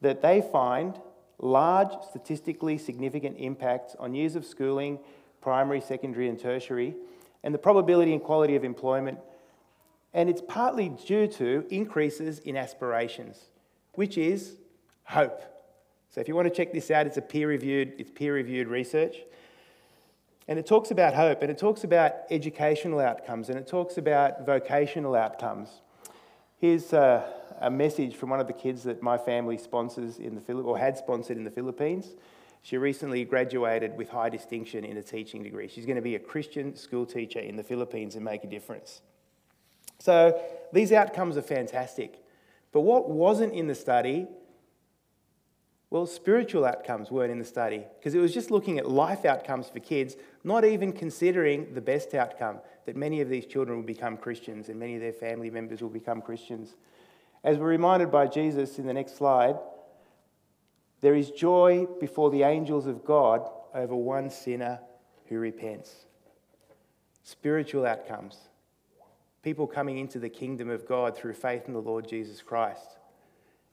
that 0.00 0.22
they 0.22 0.40
find 0.40 1.00
large 1.38 1.90
statistically 2.10 2.76
significant 2.78 3.36
impacts 3.38 3.96
on 3.98 4.14
years 4.14 4.36
of 4.36 4.44
schooling, 4.44 4.98
primary, 5.40 5.80
secondary, 5.80 6.28
and 6.28 6.38
tertiary, 6.38 6.94
and 7.42 7.54
the 7.54 7.58
probability 7.58 8.12
and 8.12 8.22
quality 8.22 8.54
of 8.54 8.64
employment. 8.64 9.18
And 10.12 10.28
it's 10.28 10.42
partly 10.46 10.88
due 10.88 11.28
to 11.28 11.64
increases 11.70 12.40
in 12.40 12.56
aspirations, 12.56 13.38
which 13.94 14.18
is 14.18 14.56
hope. 15.04 15.40
So 16.10 16.20
if 16.20 16.26
you 16.26 16.34
want 16.34 16.48
to 16.48 16.54
check 16.54 16.72
this 16.72 16.90
out, 16.90 17.06
it's 17.06 17.16
a 17.16 17.22
peer-reviewed, 17.22 17.94
it's 17.98 18.10
peer-reviewed 18.10 18.66
research. 18.66 19.16
And 20.48 20.58
it 20.58 20.66
talks 20.66 20.90
about 20.90 21.14
hope, 21.14 21.42
and 21.42 21.50
it 21.50 21.58
talks 21.58 21.84
about 21.84 22.12
educational 22.28 22.98
outcomes, 22.98 23.50
and 23.50 23.58
it 23.58 23.68
talks 23.68 23.98
about 23.98 24.44
vocational 24.44 25.14
outcomes. 25.14 25.68
Here's 26.58 26.92
a, 26.92 27.32
a 27.60 27.70
message 27.70 28.16
from 28.16 28.30
one 28.30 28.40
of 28.40 28.48
the 28.48 28.52
kids 28.52 28.82
that 28.82 29.00
my 29.00 29.16
family 29.16 29.58
sponsors 29.58 30.18
in 30.18 30.34
the 30.34 30.40
Philippines, 30.40 30.68
or 30.68 30.76
had 30.76 30.98
sponsored 30.98 31.36
in 31.36 31.44
the 31.44 31.50
Philippines. 31.52 32.08
She 32.62 32.76
recently 32.76 33.24
graduated 33.24 33.96
with 33.96 34.08
high 34.08 34.28
distinction 34.28 34.84
in 34.84 34.96
a 34.96 35.02
teaching 35.02 35.44
degree. 35.44 35.68
She's 35.68 35.86
going 35.86 35.96
to 35.96 36.02
be 36.02 36.16
a 36.16 36.18
Christian 36.18 36.74
school 36.74 37.06
teacher 37.06 37.38
in 37.38 37.54
the 37.54 37.62
Philippines 37.62 38.16
and 38.16 38.24
make 38.24 38.42
a 38.42 38.48
difference. 38.48 39.02
So 39.98 40.40
these 40.72 40.92
outcomes 40.92 41.36
are 41.36 41.42
fantastic. 41.42 42.22
But 42.72 42.82
what 42.82 43.10
wasn't 43.10 43.52
in 43.52 43.66
the 43.66 43.74
study? 43.74 44.26
Well, 45.90 46.06
spiritual 46.06 46.64
outcomes 46.64 47.10
weren't 47.10 47.32
in 47.32 47.40
the 47.40 47.44
study 47.44 47.84
because 47.98 48.14
it 48.14 48.20
was 48.20 48.32
just 48.32 48.52
looking 48.52 48.78
at 48.78 48.88
life 48.88 49.24
outcomes 49.24 49.68
for 49.68 49.80
kids, 49.80 50.16
not 50.44 50.64
even 50.64 50.92
considering 50.92 51.74
the 51.74 51.80
best 51.80 52.14
outcome 52.14 52.60
that 52.86 52.96
many 52.96 53.20
of 53.20 53.28
these 53.28 53.44
children 53.44 53.78
will 53.78 53.86
become 53.86 54.16
Christians 54.16 54.68
and 54.68 54.78
many 54.78 54.94
of 54.94 55.00
their 55.00 55.12
family 55.12 55.50
members 55.50 55.82
will 55.82 55.88
become 55.88 56.22
Christians. 56.22 56.76
As 57.42 57.58
we're 57.58 57.66
reminded 57.66 58.12
by 58.12 58.28
Jesus 58.28 58.78
in 58.78 58.86
the 58.86 58.92
next 58.92 59.16
slide, 59.16 59.56
there 61.00 61.14
is 61.14 61.30
joy 61.30 61.86
before 61.98 62.30
the 62.30 62.44
angels 62.44 62.86
of 62.86 63.04
God 63.04 63.48
over 63.74 63.96
one 63.96 64.30
sinner 64.30 64.78
who 65.26 65.38
repents. 65.38 66.06
Spiritual 67.24 67.86
outcomes. 67.86 68.36
People 69.42 69.66
coming 69.66 69.98
into 69.98 70.18
the 70.18 70.28
kingdom 70.28 70.68
of 70.68 70.86
God 70.86 71.16
through 71.16 71.32
faith 71.32 71.64
in 71.66 71.72
the 71.72 71.80
Lord 71.80 72.06
Jesus 72.06 72.42
Christ 72.42 72.98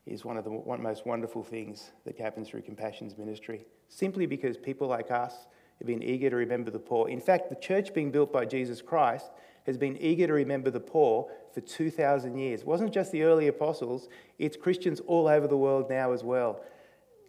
is 0.06 0.24
one 0.24 0.38
of 0.38 0.46
the 0.46 0.78
most 0.80 1.06
wonderful 1.06 1.44
things 1.44 1.92
that 2.06 2.18
happens 2.18 2.48
through 2.48 2.62
Compassion's 2.62 3.18
ministry. 3.18 3.66
Simply 3.90 4.26
because 4.26 4.58
people 4.58 4.88
like 4.88 5.12
us 5.12 5.34
have 5.80 5.88
been 5.88 6.02
eager 6.02 6.30
to 6.30 6.36
remember 6.38 6.72
the 6.72 6.80
poor. 6.80 7.10
In 7.10 7.20
fact, 7.20 7.50
the 7.50 7.56
church 7.56 7.94
being 7.94 8.12
built 8.12 8.32
by 8.32 8.46
Jesus 8.46 8.82
Christ 8.82 9.30
has 9.66 9.78
been 9.78 9.98
eager 9.98 10.28
to 10.28 10.34
remember 10.34 10.72
the 10.72 10.80
poor 10.80 11.30
for 11.54 11.60
2,000 11.60 12.38
years. 12.38 12.62
It 12.62 12.68
wasn't 12.68 12.94
just 12.94 13.12
the 13.12 13.24
early 13.24 13.48
apostles, 13.48 14.08
it's 14.40 14.56
Christians 14.56 15.02
all 15.02 15.28
over 15.28 15.48
the 15.48 15.58
world 15.58 15.90
now 15.90 16.14
as 16.14 16.24
well. 16.24 16.62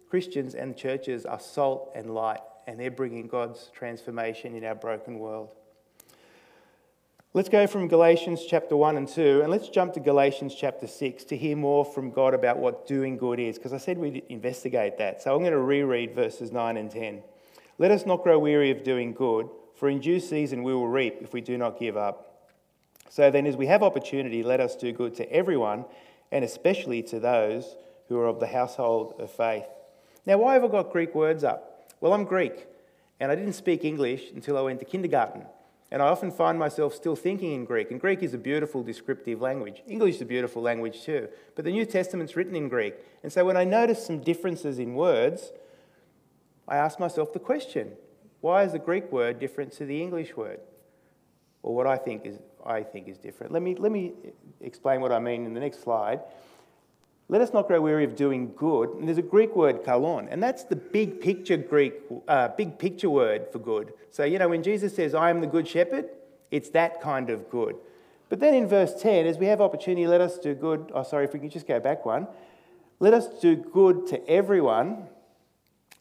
Christians 0.09 0.55
and 0.55 0.75
churches 0.75 1.25
are 1.25 1.39
salt 1.39 1.91
and 1.93 2.09
light, 2.09 2.39
and 2.65 2.79
they're 2.79 2.89
bringing 2.89 3.27
God's 3.27 3.69
transformation 3.73 4.55
in 4.55 4.63
our 4.63 4.75
broken 4.75 5.19
world. 5.19 5.55
Let's 7.31 7.47
go 7.47 7.67
from 7.67 7.87
Galatians 7.87 8.43
chapter 8.49 8.75
1 8.75 8.97
and 8.97 9.07
2, 9.07 9.41
and 9.43 9.51
let's 9.51 9.69
jump 9.69 9.93
to 9.93 9.99
Galatians 9.99 10.55
chapter 10.55 10.87
6 10.87 11.25
to 11.25 11.37
hear 11.37 11.55
more 11.55 11.85
from 11.85 12.09
God 12.09 12.33
about 12.33 12.57
what 12.57 12.87
doing 12.87 13.17
good 13.17 13.39
is, 13.39 13.59
because 13.59 13.71
I 13.71 13.77
said 13.77 13.99
we'd 13.99 14.23
investigate 14.29 14.97
that. 14.97 15.21
So 15.21 15.35
I'm 15.35 15.41
going 15.41 15.51
to 15.51 15.59
reread 15.59 16.15
verses 16.15 16.51
9 16.51 16.75
and 16.75 16.89
10. 16.89 17.21
Let 17.77 17.91
us 17.91 18.07
not 18.07 18.23
grow 18.23 18.39
weary 18.39 18.71
of 18.71 18.83
doing 18.83 19.13
good, 19.13 19.47
for 19.75 19.89
in 19.89 19.99
due 19.99 20.19
season 20.19 20.63
we 20.63 20.73
will 20.73 20.87
reap 20.87 21.17
if 21.21 21.31
we 21.31 21.39
do 21.39 21.55
not 21.55 21.79
give 21.79 21.95
up. 21.95 22.49
So 23.09 23.29
then, 23.29 23.45
as 23.45 23.55
we 23.55 23.67
have 23.67 23.83
opportunity, 23.83 24.41
let 24.41 24.59
us 24.59 24.75
do 24.75 24.91
good 24.91 25.13
to 25.17 25.31
everyone, 25.31 25.85
and 26.31 26.43
especially 26.43 27.03
to 27.03 27.19
those 27.19 27.75
who 28.07 28.17
are 28.17 28.25
of 28.25 28.39
the 28.39 28.47
household 28.47 29.13
of 29.19 29.29
faith. 29.29 29.67
Now, 30.25 30.39
why 30.39 30.55
have 30.55 30.63
I 30.63 30.67
got 30.67 30.91
Greek 30.91 31.13
words 31.13 31.43
up? 31.43 31.93
Well, 32.01 32.13
I'm 32.13 32.23
Greek, 32.23 32.65
and 33.19 33.31
I 33.31 33.35
didn't 33.35 33.53
speak 33.53 33.85
English 33.85 34.31
until 34.33 34.57
I 34.57 34.61
went 34.61 34.79
to 34.79 34.85
kindergarten. 34.85 35.43
And 35.91 36.01
I 36.03 36.07
often 36.07 36.31
find 36.31 36.59
myself 36.59 36.93
still 36.93 37.15
thinking 37.15 37.53
in 37.53 37.65
Greek. 37.65 37.89
And 37.89 37.99
Greek 37.99 38.21
is 38.21 38.33
a 38.33 38.37
beautiful 38.37 38.83
descriptive 38.83 39.41
language. 39.41 39.81
English 39.87 40.15
is 40.15 40.21
a 40.21 40.25
beautiful 40.25 40.61
language 40.61 41.03
too. 41.03 41.29
But 41.55 41.65
the 41.65 41.71
New 41.71 41.85
Testament's 41.85 42.35
written 42.35 42.55
in 42.55 42.69
Greek. 42.69 42.93
And 43.23 43.33
so 43.33 43.43
when 43.43 43.57
I 43.57 43.63
notice 43.63 44.05
some 44.05 44.19
differences 44.21 44.77
in 44.77 44.93
words, 44.93 45.51
I 46.67 46.77
ask 46.77 46.99
myself 46.99 47.33
the 47.33 47.39
question 47.39 47.93
why 48.41 48.63
is 48.63 48.71
the 48.71 48.79
Greek 48.79 49.11
word 49.11 49.39
different 49.39 49.73
to 49.73 49.85
the 49.85 50.01
English 50.01 50.37
word? 50.37 50.59
Or 51.61 51.75
what 51.75 51.87
I 51.87 51.97
think 51.97 52.25
is, 52.25 52.39
I 52.65 52.83
think 52.83 53.07
is 53.07 53.17
different. 53.17 53.51
Let 53.51 53.61
me, 53.61 53.75
let 53.75 53.91
me 53.91 54.13
explain 54.61 55.01
what 55.01 55.11
I 55.11 55.19
mean 55.19 55.45
in 55.45 55.53
the 55.53 55.59
next 55.59 55.83
slide. 55.83 56.21
Let 57.31 57.41
us 57.41 57.53
not 57.53 57.67
grow 57.67 57.79
weary 57.79 58.03
of 58.03 58.15
doing 58.15 58.53
good. 58.55 58.89
And 58.89 59.07
there's 59.07 59.19
a 59.19 59.21
Greek 59.21 59.55
word, 59.55 59.83
kalon, 59.83 60.27
and 60.29 60.41
that's 60.41 60.63
the 60.63 60.75
big 60.75 61.21
picture 61.21 61.57
Greek, 61.57 61.93
uh, 62.27 62.49
big 62.49 62.79
picture 62.79 63.09
word 63.09 63.47
for 63.51 63.59
good. 63.59 63.93
So, 64.09 64.23
you 64.23 64.39
know, 64.39 64.49
when 64.49 64.63
Jesus 64.63 64.95
says, 64.95 65.13
I 65.13 65.29
am 65.29 65.39
the 65.39 65.47
good 65.47 65.67
shepherd, 65.67 66.09
it's 66.49 66.71
that 66.71 67.01
kind 67.01 67.29
of 67.29 67.47
good. 67.51 67.75
But 68.29 68.39
then 68.39 68.55
in 68.55 68.67
verse 68.67 68.99
10, 68.99 69.27
as 69.27 69.37
we 69.37 69.45
have 69.45 69.61
opportunity, 69.61 70.07
let 70.07 70.21
us 70.21 70.39
do 70.39 70.55
good. 70.55 70.91
Oh, 70.93 71.03
sorry, 71.03 71.25
if 71.25 71.33
we 71.33 71.39
can 71.39 71.51
just 71.51 71.67
go 71.67 71.79
back 71.79 72.03
one. 72.03 72.27
Let 72.99 73.13
us 73.13 73.27
do 73.39 73.55
good 73.55 74.07
to 74.07 74.27
everyone. 74.27 75.07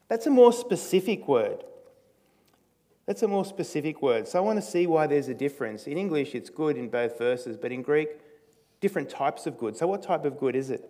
That's 0.08 0.26
a 0.26 0.30
more 0.30 0.52
specific 0.52 1.28
word. 1.28 1.62
That's 3.04 3.22
a 3.22 3.28
more 3.28 3.44
specific 3.44 4.00
word. 4.00 4.28
So 4.28 4.38
I 4.38 4.42
want 4.42 4.58
to 4.58 4.66
see 4.66 4.86
why 4.86 5.06
there's 5.06 5.28
a 5.28 5.34
difference. 5.34 5.86
In 5.86 5.98
English, 5.98 6.34
it's 6.34 6.48
good 6.48 6.78
in 6.78 6.88
both 6.88 7.18
verses, 7.18 7.58
but 7.58 7.70
in 7.70 7.82
Greek, 7.82 8.08
different 8.80 9.10
types 9.10 9.46
of 9.46 9.58
good. 9.58 9.76
So, 9.76 9.86
what 9.86 10.02
type 10.02 10.24
of 10.24 10.38
good 10.38 10.56
is 10.56 10.70
it? 10.70 10.88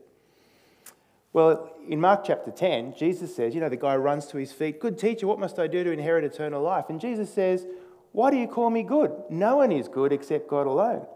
Well, 1.39 1.71
in 1.89 2.01
Mark 2.01 2.25
chapter 2.25 2.51
10, 2.51 2.97
Jesus 2.97 3.33
says, 3.33 3.55
you 3.55 3.61
know, 3.61 3.69
the 3.69 3.77
guy 3.77 3.95
runs 3.95 4.27
to 4.27 4.39
his 4.39 4.51
feet, 4.51 4.81
Good 4.81 4.99
teacher, 4.99 5.29
what 5.29 5.39
must 5.39 5.61
I 5.61 5.69
do 5.69 5.85
to 5.85 5.93
inherit 5.93 6.25
eternal 6.25 6.61
life? 6.61 6.87
And 6.89 7.01
Jesus 7.01 7.33
says, 7.33 7.65
Why 8.11 8.33
do 8.33 8.37
you 8.37 8.49
call 8.49 8.71
me 8.71 8.83
good? 8.83 9.13
No 9.31 9.59
one 9.59 9.71
is 9.71 9.87
good 9.87 10.13
except 10.13 10.49
God 10.49 10.67
alone. 10.67 11.07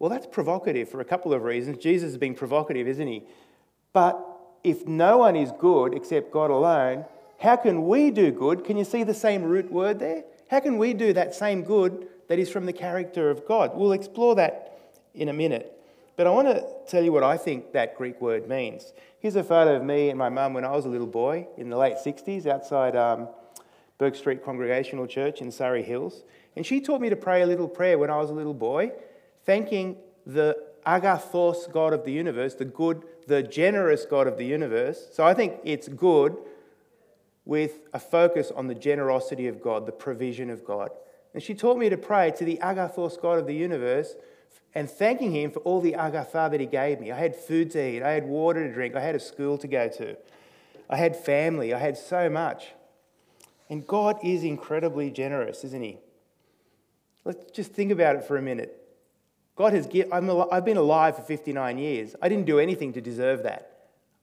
Well, 0.00 0.10
that's 0.10 0.26
provocative 0.26 0.88
for 0.88 1.00
a 1.00 1.04
couple 1.04 1.32
of 1.32 1.44
reasons. 1.44 1.78
Jesus 1.78 2.10
is 2.10 2.18
being 2.18 2.34
provocative, 2.34 2.88
isn't 2.88 3.06
he? 3.06 3.22
But 3.92 4.20
if 4.64 4.88
no 4.88 5.18
one 5.18 5.36
is 5.36 5.52
good 5.56 5.94
except 5.94 6.32
God 6.32 6.50
alone, 6.50 7.04
how 7.38 7.54
can 7.54 7.86
we 7.86 8.10
do 8.10 8.32
good? 8.32 8.64
Can 8.64 8.76
you 8.76 8.84
see 8.84 9.04
the 9.04 9.14
same 9.14 9.44
root 9.44 9.70
word 9.70 10.00
there? 10.00 10.24
How 10.50 10.58
can 10.58 10.78
we 10.78 10.94
do 10.94 11.12
that 11.12 11.32
same 11.32 11.62
good 11.62 12.08
that 12.26 12.40
is 12.40 12.50
from 12.50 12.66
the 12.66 12.72
character 12.72 13.30
of 13.30 13.46
God? 13.46 13.76
We'll 13.76 13.92
explore 13.92 14.34
that 14.34 14.96
in 15.14 15.28
a 15.28 15.32
minute. 15.32 15.79
But 16.16 16.26
I 16.26 16.30
want 16.30 16.48
to 16.48 16.64
tell 16.88 17.02
you 17.02 17.12
what 17.12 17.22
I 17.22 17.36
think 17.36 17.72
that 17.72 17.96
Greek 17.96 18.20
word 18.20 18.48
means. 18.48 18.92
Here's 19.20 19.36
a 19.36 19.44
photo 19.44 19.76
of 19.76 19.84
me 19.84 20.10
and 20.10 20.18
my 20.18 20.28
mum 20.28 20.54
when 20.54 20.64
I 20.64 20.72
was 20.72 20.84
a 20.84 20.88
little 20.88 21.06
boy 21.06 21.46
in 21.56 21.70
the 21.70 21.76
late 21.76 21.96
60s 21.96 22.46
outside 22.46 22.96
um, 22.96 23.28
Bourke 23.98 24.14
Street 24.14 24.44
Congregational 24.44 25.06
Church 25.06 25.40
in 25.40 25.50
Surry 25.50 25.82
Hills. 25.82 26.24
And 26.56 26.66
she 26.66 26.80
taught 26.80 27.00
me 27.00 27.10
to 27.10 27.16
pray 27.16 27.42
a 27.42 27.46
little 27.46 27.68
prayer 27.68 27.98
when 27.98 28.10
I 28.10 28.16
was 28.16 28.30
a 28.30 28.34
little 28.34 28.54
boy, 28.54 28.92
thanking 29.44 29.96
the 30.26 30.56
agathos 30.86 31.70
God 31.70 31.92
of 31.92 32.04
the 32.04 32.12
universe, 32.12 32.54
the 32.54 32.64
good, 32.64 33.02
the 33.26 33.42
generous 33.42 34.06
God 34.06 34.26
of 34.26 34.36
the 34.36 34.46
universe. 34.46 35.08
So 35.12 35.24
I 35.24 35.34
think 35.34 35.60
it's 35.64 35.88
good 35.88 36.36
with 37.44 37.80
a 37.92 37.98
focus 37.98 38.50
on 38.54 38.66
the 38.66 38.74
generosity 38.74 39.46
of 39.46 39.60
God, 39.60 39.86
the 39.86 39.92
provision 39.92 40.50
of 40.50 40.64
God. 40.64 40.90
And 41.34 41.42
she 41.42 41.54
taught 41.54 41.78
me 41.78 41.88
to 41.88 41.96
pray 41.96 42.32
to 42.32 42.44
the 42.44 42.58
agathos 42.62 43.20
God 43.20 43.38
of 43.38 43.46
the 43.46 43.54
universe 43.54 44.14
and 44.74 44.88
thanking 44.88 45.32
Him 45.32 45.50
for 45.50 45.60
all 45.60 45.80
the 45.80 45.94
agatha 45.94 46.48
that 46.50 46.60
He 46.60 46.66
gave 46.66 47.00
me. 47.00 47.10
I 47.10 47.18
had 47.18 47.36
food 47.36 47.70
to 47.72 47.84
eat, 47.84 48.02
I 48.02 48.12
had 48.12 48.26
water 48.26 48.66
to 48.66 48.72
drink, 48.72 48.94
I 48.94 49.00
had 49.00 49.14
a 49.14 49.20
school 49.20 49.58
to 49.58 49.68
go 49.68 49.88
to, 49.88 50.16
I 50.88 50.96
had 50.96 51.16
family, 51.16 51.74
I 51.74 51.78
had 51.78 51.96
so 51.96 52.28
much. 52.28 52.68
And 53.68 53.86
God 53.86 54.18
is 54.24 54.42
incredibly 54.42 55.10
generous, 55.10 55.64
isn't 55.64 55.82
He? 55.82 55.98
Let's 57.24 57.50
just 57.52 57.72
think 57.72 57.92
about 57.92 58.16
it 58.16 58.24
for 58.24 58.36
a 58.36 58.42
minute. 58.42 58.76
God 59.56 59.74
has 59.74 59.88
I'm 60.10 60.30
I've 60.50 60.64
been 60.64 60.78
alive 60.78 61.16
for 61.16 61.22
59 61.22 61.78
years. 61.78 62.14
I 62.22 62.28
didn't 62.28 62.46
do 62.46 62.58
anything 62.58 62.94
to 62.94 63.00
deserve 63.00 63.42
that. 63.42 63.70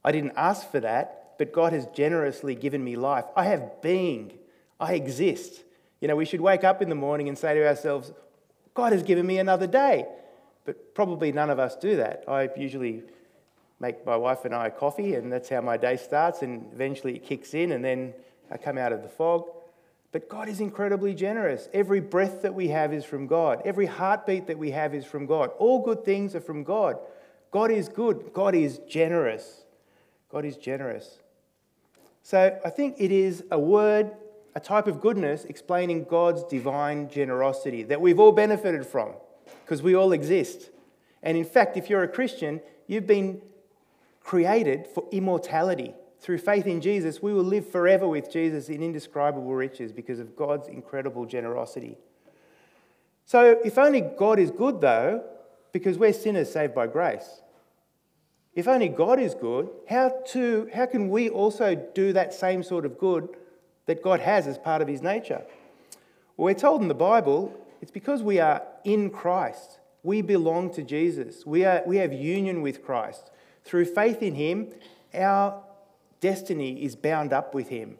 I 0.04 0.10
didn't 0.10 0.32
ask 0.36 0.70
for 0.70 0.80
that, 0.80 1.34
but 1.38 1.52
God 1.52 1.72
has 1.72 1.86
generously 1.94 2.54
given 2.54 2.82
me 2.82 2.96
life. 2.96 3.24
I 3.36 3.44
have 3.44 3.80
being. 3.80 4.32
I 4.80 4.94
exist. 4.94 5.62
You 6.00 6.08
know, 6.08 6.16
we 6.16 6.24
should 6.24 6.40
wake 6.40 6.64
up 6.64 6.82
in 6.82 6.88
the 6.88 6.94
morning 6.94 7.28
and 7.28 7.38
say 7.38 7.54
to 7.54 7.66
ourselves, 7.66 8.12
God 8.78 8.92
has 8.92 9.02
given 9.02 9.26
me 9.26 9.40
another 9.40 9.66
day. 9.66 10.06
But 10.64 10.94
probably 10.94 11.32
none 11.32 11.50
of 11.50 11.58
us 11.58 11.74
do 11.74 11.96
that. 11.96 12.22
I 12.28 12.48
usually 12.56 13.02
make 13.80 14.06
my 14.06 14.14
wife 14.14 14.44
and 14.44 14.54
I 14.54 14.70
coffee, 14.70 15.16
and 15.16 15.32
that's 15.32 15.48
how 15.48 15.60
my 15.62 15.76
day 15.76 15.96
starts, 15.96 16.42
and 16.42 16.70
eventually 16.72 17.16
it 17.16 17.24
kicks 17.24 17.54
in, 17.54 17.72
and 17.72 17.84
then 17.84 18.14
I 18.52 18.56
come 18.56 18.78
out 18.78 18.92
of 18.92 19.02
the 19.02 19.08
fog. 19.08 19.48
But 20.12 20.28
God 20.28 20.48
is 20.48 20.60
incredibly 20.60 21.12
generous. 21.12 21.68
Every 21.74 21.98
breath 21.98 22.42
that 22.42 22.54
we 22.54 22.68
have 22.68 22.94
is 22.94 23.04
from 23.04 23.26
God. 23.26 23.62
Every 23.64 23.86
heartbeat 23.86 24.46
that 24.46 24.58
we 24.58 24.70
have 24.70 24.94
is 24.94 25.04
from 25.04 25.26
God. 25.26 25.50
All 25.58 25.82
good 25.84 26.04
things 26.04 26.36
are 26.36 26.40
from 26.40 26.62
God. 26.62 26.98
God 27.50 27.72
is 27.72 27.88
good. 27.88 28.30
God 28.32 28.54
is 28.54 28.78
generous. 28.88 29.64
God 30.30 30.44
is 30.44 30.56
generous. 30.56 31.18
So 32.22 32.56
I 32.64 32.70
think 32.70 32.94
it 32.98 33.10
is 33.10 33.42
a 33.50 33.58
word, 33.58 34.12
a 34.54 34.60
type 34.60 34.86
of 34.86 35.00
goodness 35.00 35.44
explaining 35.44 36.04
God's 36.04 36.44
divine 36.44 37.08
generosity 37.08 37.82
that 37.84 38.00
we've 38.00 38.18
all 38.18 38.32
benefited 38.32 38.86
from 38.86 39.12
because 39.64 39.82
we 39.82 39.94
all 39.94 40.12
exist. 40.12 40.70
And 41.22 41.36
in 41.36 41.44
fact, 41.44 41.76
if 41.76 41.90
you're 41.90 42.02
a 42.02 42.08
Christian, 42.08 42.60
you've 42.86 43.06
been 43.06 43.42
created 44.22 44.86
for 44.86 45.04
immortality. 45.10 45.94
Through 46.20 46.38
faith 46.38 46.66
in 46.66 46.80
Jesus, 46.80 47.22
we 47.22 47.32
will 47.32 47.44
live 47.44 47.68
forever 47.68 48.08
with 48.08 48.30
Jesus 48.30 48.68
in 48.68 48.82
indescribable 48.82 49.54
riches 49.54 49.92
because 49.92 50.18
of 50.18 50.34
God's 50.36 50.68
incredible 50.68 51.26
generosity. 51.26 51.96
So, 53.24 53.58
if 53.64 53.78
only 53.78 54.00
God 54.00 54.38
is 54.38 54.50
good, 54.50 54.80
though, 54.80 55.22
because 55.72 55.98
we're 55.98 56.12
sinners 56.12 56.50
saved 56.50 56.74
by 56.74 56.86
grace, 56.86 57.42
if 58.54 58.66
only 58.66 58.88
God 58.88 59.20
is 59.20 59.34
good, 59.34 59.68
how, 59.88 60.12
to, 60.28 60.68
how 60.74 60.86
can 60.86 61.10
we 61.10 61.28
also 61.28 61.74
do 61.74 62.12
that 62.14 62.34
same 62.34 62.62
sort 62.62 62.84
of 62.84 62.98
good 62.98 63.28
that 63.88 64.02
God 64.02 64.20
has 64.20 64.46
as 64.46 64.56
part 64.56 64.80
of 64.80 64.86
his 64.86 65.02
nature? 65.02 65.42
Well, 66.36 66.44
we're 66.44 66.54
told 66.54 66.82
in 66.82 66.88
the 66.88 66.94
Bible 66.94 67.52
it's 67.80 67.90
because 67.90 68.22
we 68.22 68.38
are 68.38 68.62
in 68.84 69.10
Christ. 69.10 69.80
We 70.02 70.22
belong 70.22 70.72
to 70.74 70.82
Jesus. 70.82 71.44
We, 71.44 71.64
are, 71.64 71.82
we 71.84 71.96
have 71.96 72.12
union 72.12 72.62
with 72.62 72.84
Christ. 72.84 73.32
Through 73.64 73.86
faith 73.86 74.22
in 74.22 74.34
Him, 74.34 74.68
our 75.12 75.62
destiny 76.20 76.84
is 76.84 76.94
bound 76.94 77.32
up 77.32 77.54
with 77.54 77.68
Him. 77.68 77.96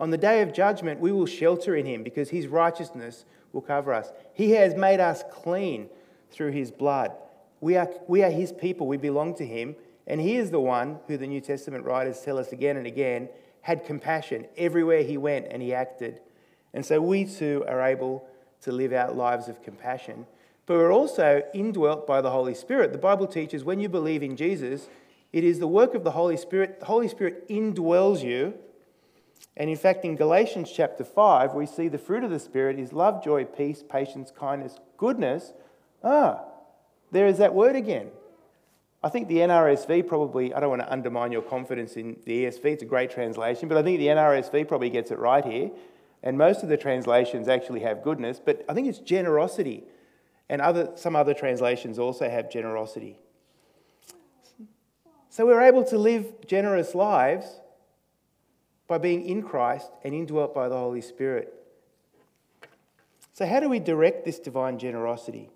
On 0.00 0.10
the 0.10 0.18
day 0.18 0.40
of 0.40 0.54
judgment, 0.54 0.98
we 0.98 1.12
will 1.12 1.26
shelter 1.26 1.76
in 1.76 1.84
him 1.84 2.02
because 2.02 2.30
his 2.30 2.46
righteousness 2.46 3.26
will 3.52 3.60
cover 3.60 3.92
us. 3.92 4.10
He 4.32 4.52
has 4.52 4.74
made 4.74 4.98
us 4.98 5.22
clean 5.30 5.90
through 6.30 6.52
his 6.52 6.70
blood. 6.70 7.12
We 7.60 7.76
are, 7.76 7.90
we 8.08 8.22
are 8.22 8.30
his 8.30 8.50
people, 8.50 8.86
we 8.86 8.96
belong 8.96 9.34
to 9.34 9.44
him, 9.44 9.76
and 10.06 10.18
he 10.18 10.36
is 10.36 10.50
the 10.50 10.60
one 10.60 11.00
who 11.06 11.18
the 11.18 11.26
New 11.26 11.42
Testament 11.42 11.84
writers 11.84 12.22
tell 12.22 12.38
us 12.38 12.50
again 12.50 12.78
and 12.78 12.86
again 12.86 13.28
had 13.62 13.84
compassion 13.84 14.46
everywhere 14.56 15.02
he 15.02 15.16
went 15.16 15.46
and 15.50 15.62
he 15.62 15.74
acted. 15.74 16.20
And 16.72 16.84
so 16.84 17.00
we 17.00 17.24
too 17.24 17.64
are 17.68 17.82
able 17.82 18.26
to 18.62 18.72
live 18.72 18.92
out 18.92 19.16
lives 19.16 19.48
of 19.48 19.62
compassion. 19.62 20.26
But 20.66 20.76
we're 20.76 20.92
also 20.92 21.42
indwelt 21.52 22.06
by 22.06 22.20
the 22.20 22.30
Holy 22.30 22.54
Spirit. 22.54 22.92
The 22.92 22.98
Bible 22.98 23.26
teaches 23.26 23.64
when 23.64 23.80
you 23.80 23.88
believe 23.88 24.22
in 24.22 24.36
Jesus, 24.36 24.88
it 25.32 25.44
is 25.44 25.58
the 25.58 25.66
work 25.66 25.94
of 25.94 26.04
the 26.04 26.12
Holy 26.12 26.36
Spirit. 26.36 26.80
The 26.80 26.86
Holy 26.86 27.08
Spirit 27.08 27.48
indwells 27.48 28.22
you. 28.22 28.54
And 29.56 29.68
in 29.68 29.76
fact, 29.76 30.04
in 30.04 30.16
Galatians 30.16 30.70
chapter 30.72 31.04
5, 31.04 31.54
we 31.54 31.66
see 31.66 31.88
the 31.88 31.98
fruit 31.98 32.24
of 32.24 32.30
the 32.30 32.38
Spirit 32.38 32.78
is 32.78 32.92
love, 32.92 33.22
joy, 33.22 33.44
peace, 33.44 33.82
patience, 33.82 34.30
kindness, 34.30 34.78
goodness. 34.96 35.52
Ah, 36.04 36.44
there 37.10 37.26
is 37.26 37.38
that 37.38 37.54
word 37.54 37.76
again. 37.76 38.10
I 39.02 39.08
think 39.08 39.28
the 39.28 39.38
NRSV 39.38 40.06
probably, 40.06 40.52
I 40.52 40.60
don't 40.60 40.68
want 40.68 40.82
to 40.82 40.92
undermine 40.92 41.32
your 41.32 41.42
confidence 41.42 41.96
in 41.96 42.18
the 42.26 42.44
ESV, 42.44 42.64
it's 42.66 42.82
a 42.82 42.86
great 42.86 43.10
translation, 43.10 43.68
but 43.68 43.78
I 43.78 43.82
think 43.82 43.98
the 43.98 44.08
NRSV 44.08 44.68
probably 44.68 44.90
gets 44.90 45.10
it 45.10 45.18
right 45.18 45.44
here. 45.44 45.70
And 46.22 46.36
most 46.36 46.62
of 46.62 46.68
the 46.68 46.76
translations 46.76 47.48
actually 47.48 47.80
have 47.80 48.02
goodness, 48.02 48.40
but 48.44 48.62
I 48.68 48.74
think 48.74 48.88
it's 48.88 48.98
generosity. 48.98 49.84
And 50.50 50.60
other, 50.60 50.90
some 50.96 51.16
other 51.16 51.32
translations 51.32 51.98
also 51.98 52.28
have 52.28 52.50
generosity. 52.50 53.18
So 55.30 55.46
we're 55.46 55.62
able 55.62 55.84
to 55.84 55.96
live 55.96 56.26
generous 56.46 56.94
lives 56.94 57.46
by 58.86 58.98
being 58.98 59.24
in 59.24 59.42
Christ 59.42 59.90
and 60.04 60.12
indwelt 60.12 60.54
by 60.54 60.68
the 60.68 60.76
Holy 60.76 61.00
Spirit. 61.00 61.54
So, 63.32 63.46
how 63.46 63.60
do 63.60 63.68
we 63.68 63.78
direct 63.78 64.24
this 64.24 64.40
divine 64.40 64.78
generosity? 64.78 65.48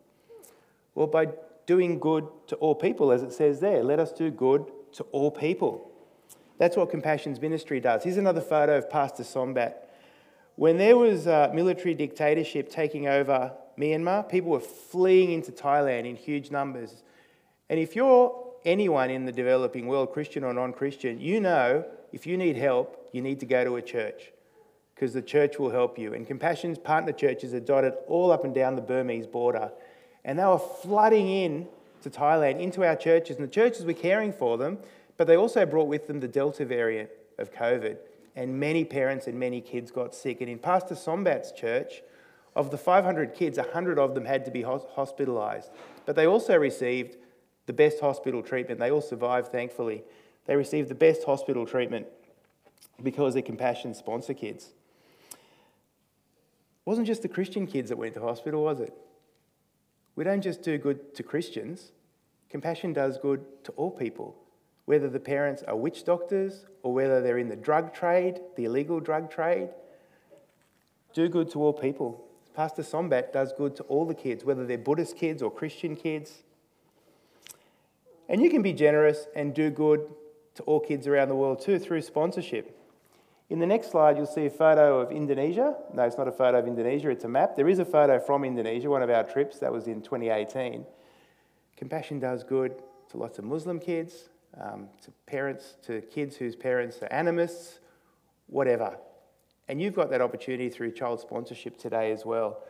Well, 0.95 1.09
by 1.09 1.27
doing 1.67 1.99
good 1.99 2.27
to 2.49 2.57
all 2.57 2.75
people, 2.75 3.13
as 3.13 3.23
it 3.23 3.33
says 3.33 3.61
there. 3.61 3.83
Let 3.83 3.99
us 3.99 4.13
do 4.13 4.31
good 4.31 4.71
to 4.93 5.05
all 5.05 5.31
people. 5.31 5.91
That's 6.59 6.77
what 6.77 6.91
Compassion's 6.91 7.41
ministry 7.41 7.81
does. 7.81 8.05
Here's 8.05 8.17
another 8.17 8.41
photo 8.41 8.79
of 8.79 8.89
Pastor 8.89 9.23
Sombat. 9.23 9.75
When 10.57 10.79
there 10.79 10.97
was 10.97 11.27
a 11.27 11.51
military 11.53 11.95
dictatorship 11.95 12.71
taking 12.71 13.09
over 13.09 13.53
Myanmar, 13.77 14.29
people 14.29 14.51
were 14.51 14.61
fleeing 14.61 15.33
into 15.33 15.51
Thailand 15.51 16.07
in 16.07 16.15
huge 16.15 16.51
numbers. 16.51 17.03
And 17.69 17.81
if 17.81 17.97
you're 17.97 18.41
anyone 18.65 19.11
in 19.11 19.25
the 19.25 19.33
developing 19.33 19.89
world, 19.89 20.13
Christian 20.13 20.45
or 20.45 20.53
non 20.53 20.73
Christian, 20.73 21.21
you 21.21 21.41
know 21.41 21.85
if 22.13 22.27
you 22.27 22.37
need 22.37 22.57
help, 22.57 23.09
you 23.13 23.21
need 23.21 23.41
to 23.41 23.47
go 23.47 23.65
to 23.65 23.77
a 23.77 23.83
church 23.83 24.31
because 24.95 25.13
the 25.13 25.23
church 25.23 25.59
will 25.59 25.71
help 25.71 25.99
you. 25.99 26.15
And 26.15 26.25
Compassion's 26.25 26.79
partner 26.79 27.13
churches 27.13 27.53
are 27.53 27.61
dotted 27.61 27.95
all 28.07 28.31
up 28.31 28.45
and 28.45 28.55
down 28.55 28.77
the 28.77 28.83
Burmese 28.83 29.27
border. 29.27 29.73
And 30.25 30.39
they 30.39 30.45
were 30.45 30.59
flooding 30.59 31.29
in 31.29 31.67
to 32.03 32.11
Thailand 32.11 32.61
into 32.61 32.85
our 32.85 32.97
churches, 32.97 33.37
and 33.37 33.45
the 33.45 33.51
churches 33.51 33.85
were 33.85 33.93
caring 33.93 34.33
for 34.33 34.57
them, 34.59 34.79
but 35.17 35.27
they 35.27 35.37
also 35.37 35.65
brought 35.67 35.89
with 35.89 36.07
them 36.07 36.21
the 36.21 36.29
Delta 36.29 36.65
variant 36.65 37.11
of 37.39 37.53
COVID. 37.53 37.99
And 38.37 38.59
many 38.59 38.85
parents 38.85 39.27
and 39.27 39.39
many 39.39 39.61
kids 39.61 39.91
got 39.91 40.15
sick. 40.15 40.41
And 40.41 40.51
in 40.51 40.59
Pastor 40.59 40.95
Sombat's 40.95 41.53
church, 41.53 42.03
of 42.57 42.71
the 42.71 42.79
500 42.79 43.35
kids, 43.35 43.59
100 43.59 43.99
of 43.99 44.15
them 44.15 44.25
had 44.25 44.45
to 44.45 44.51
be 44.51 44.63
hospitalised. 44.63 45.71
But 46.07 46.17
they 46.17 46.27
also 46.27 46.57
received 46.57 47.17
the 47.67 47.73
best 47.73 48.01
hospital 48.01 48.43
treatment. 48.43 48.79
They 48.79 48.91
all 48.91 49.01
survived, 49.01 49.51
thankfully. 49.51 50.05
They 50.47 50.57
received 50.57 50.89
the 50.89 50.95
best 50.95 51.25
hospital 51.25 51.67
treatment 51.67 52.07
because 53.03 53.35
they're 53.35 53.43
compassion 53.43 53.95
sponsor 53.95 54.35
kids. 54.35 54.67
It 55.33 55.39
wasn't 56.85 57.07
just 57.07 57.23
the 57.23 57.29
Christian 57.29 57.67
kids 57.67 57.89
that 57.89 57.97
went 57.97 58.15
to 58.15 58.21
hospital, 58.21 58.63
was 58.63 58.81
it? 58.81 58.93
We 60.17 60.25
don't 60.25 60.43
just 60.43 60.63
do 60.63 60.79
good 60.79 61.15
to 61.15 61.23
Christians, 61.23 61.93
compassion 62.49 62.93
does 62.93 63.19
good 63.19 63.45
to 63.65 63.73
all 63.73 63.91
people, 63.91 64.37
whether 64.85 65.09
the 65.09 65.21
parents 65.21 65.63
are 65.65 65.77
witch 65.77 66.05
doctors 66.05 66.67
or 66.83 66.93
whether 66.93 67.21
they're 67.21 67.39
in 67.39 67.49
the 67.49 67.57
drug 67.57 67.93
trade, 67.93 68.41
the 68.57 68.65
illegal 68.65 69.01
drug 69.01 69.31
trade. 69.31 69.71
Do 71.15 71.29
good 71.29 71.51
to 71.51 71.63
all 71.63 71.73
people. 71.73 72.25
Pastor 72.55 72.83
Sombat 72.83 73.33
does 73.33 73.53
good 73.53 73.75
to 73.77 73.83
all 73.85 74.07
the 74.07 74.15
kids, 74.15 74.45
whether 74.45 74.65
they're 74.65 74.79
Buddhist 74.79 75.17
kids 75.17 75.43
or 75.43 75.51
Christian 75.51 75.97
kids. 75.97 76.45
And 78.29 78.41
you 78.41 78.51
can 78.51 78.63
be 78.63 78.73
generous 78.73 79.27
and 79.35 79.53
do 79.53 79.71
good 79.71 80.09
to 80.55 80.63
all 80.63 80.81
kids 80.81 81.07
around 81.07 81.29
the 81.29 81.35
world 81.35 81.61
too 81.61 81.79
through 81.79 82.03
sponsorship. 82.03 82.79
In 83.51 83.59
the 83.59 83.67
next 83.67 83.91
slide, 83.91 84.17
you'll 84.17 84.27
see 84.27 84.47
a 84.47 84.51
photo 84.51 85.01
of 85.01 85.13
Indonesia. 85.13 85.77
No, 85.93 86.03
it's 86.05 86.17
not 86.17 86.29
a 86.29 86.33
photo 86.33 86.59
of 86.59 86.67
Indonesia, 86.67 87.11
it's 87.11 87.25
a 87.25 87.29
map. 87.29 87.57
There 87.57 87.69
is 87.69 87.79
a 87.79 87.85
photo 87.85 88.19
from 88.19 88.45
Indonesia, 88.45 88.89
one 88.89 89.03
of 89.03 89.11
our 89.11 89.23
trips, 89.23 89.59
that 89.59 89.71
was 89.71 89.87
in 89.87 90.01
2018. 90.01 90.87
Compassion 91.77 92.19
does 92.19 92.43
good 92.43 92.83
to 93.11 93.19
lots 93.19 93.39
of 93.39 93.45
Muslim 93.45 93.79
kids, 93.79 94.31
um, 94.59 94.89
to 95.03 95.11
parents, 95.27 95.77
to 95.83 96.01
kids 96.01 96.37
whose 96.37 96.57
parents 96.57 97.03
are 97.03 97.07
animists, 97.07 97.81
whatever. 98.47 98.97
And 99.69 99.81
you've 99.81 99.95
got 99.95 100.11
that 100.11 100.23
opportunity 100.23 100.71
through 100.71 100.93
child 100.93 101.21
sponsorship 101.21 101.79
today 101.79 102.13
as 102.13 102.25
well. 102.25 102.63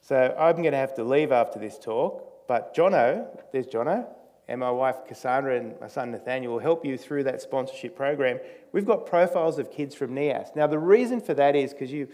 So 0.00 0.36
I'm 0.38 0.56
going 0.56 0.72
to 0.72 0.78
have 0.78 0.94
to 0.94 1.04
leave 1.04 1.32
after 1.32 1.58
this 1.58 1.78
talk, 1.78 2.46
but 2.46 2.76
Jono, 2.76 3.26
there's 3.52 3.66
Jono, 3.66 4.06
and 4.48 4.60
my 4.60 4.70
wife 4.70 4.96
Cassandra 5.06 5.56
and 5.58 5.74
my 5.80 5.88
son 5.88 6.10
Nathaniel 6.12 6.52
will 6.52 6.60
help 6.60 6.84
you 6.84 6.96
through 6.96 7.24
that 7.24 7.42
sponsorship 7.42 7.96
program. 7.96 8.38
We've 8.72 8.86
got 8.86 9.06
profiles 9.06 9.58
of 9.58 9.70
kids 9.70 9.94
from 9.94 10.14
Nias. 10.14 10.54
Now, 10.54 10.66
the 10.66 10.78
reason 10.78 11.20
for 11.20 11.34
that 11.34 11.56
is 11.56 11.72
because 11.72 11.92
you, 11.92 12.08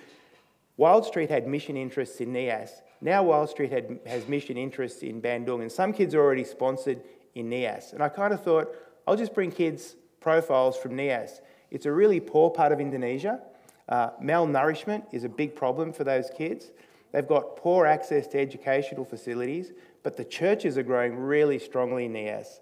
Wild 0.77 1.05
Street 1.05 1.31
had 1.31 1.47
mission 1.47 1.77
interests 1.77 2.21
in 2.21 2.33
Nias. 2.33 2.71
Now, 3.01 3.23
Wild 3.23 3.51
Street 3.51 3.71
had, 3.71 3.99
has 4.07 4.27
mission 4.29 4.57
interests 4.57 5.03
in 5.03 5.21
Bandung, 5.21 5.61
and 5.61 5.71
some 5.71 5.93
kids 5.93 6.15
are 6.15 6.21
already 6.21 6.45
sponsored 6.45 7.03
in 7.35 7.51
Nias. 7.51 7.93
And 7.93 8.03
I 8.03 8.09
kind 8.09 8.33
of 8.33 8.43
thought, 8.43 8.75
I'll 9.07 9.17
just 9.17 9.35
bring 9.35 9.51
kids' 9.51 9.97
profiles 10.21 10.77
from 10.77 10.97
Nias. 10.97 11.41
It's 11.71 11.87
a 11.87 11.93
really 11.93 12.21
poor 12.21 12.51
part 12.51 12.73
of 12.73 12.81
Indonesia. 12.81 13.41
Uh, 13.89 14.11
malnourishment 14.23 15.05
is 15.13 15.25
a 15.25 15.29
big 15.29 15.57
problem 15.57 15.93
for 15.93 16.05
those 16.05 16.31
kids. 16.37 16.71
They've 17.11 17.27
got 17.27 17.57
poor 17.57 17.85
access 17.85 18.27
to 18.29 18.39
educational 18.39 19.05
facilities 19.05 19.73
but 20.03 20.17
the 20.17 20.25
churches 20.25 20.77
are 20.77 20.83
growing 20.83 21.17
really 21.17 21.59
strongly 21.59 22.07
in 22.07 22.13
Nias. 22.13 22.61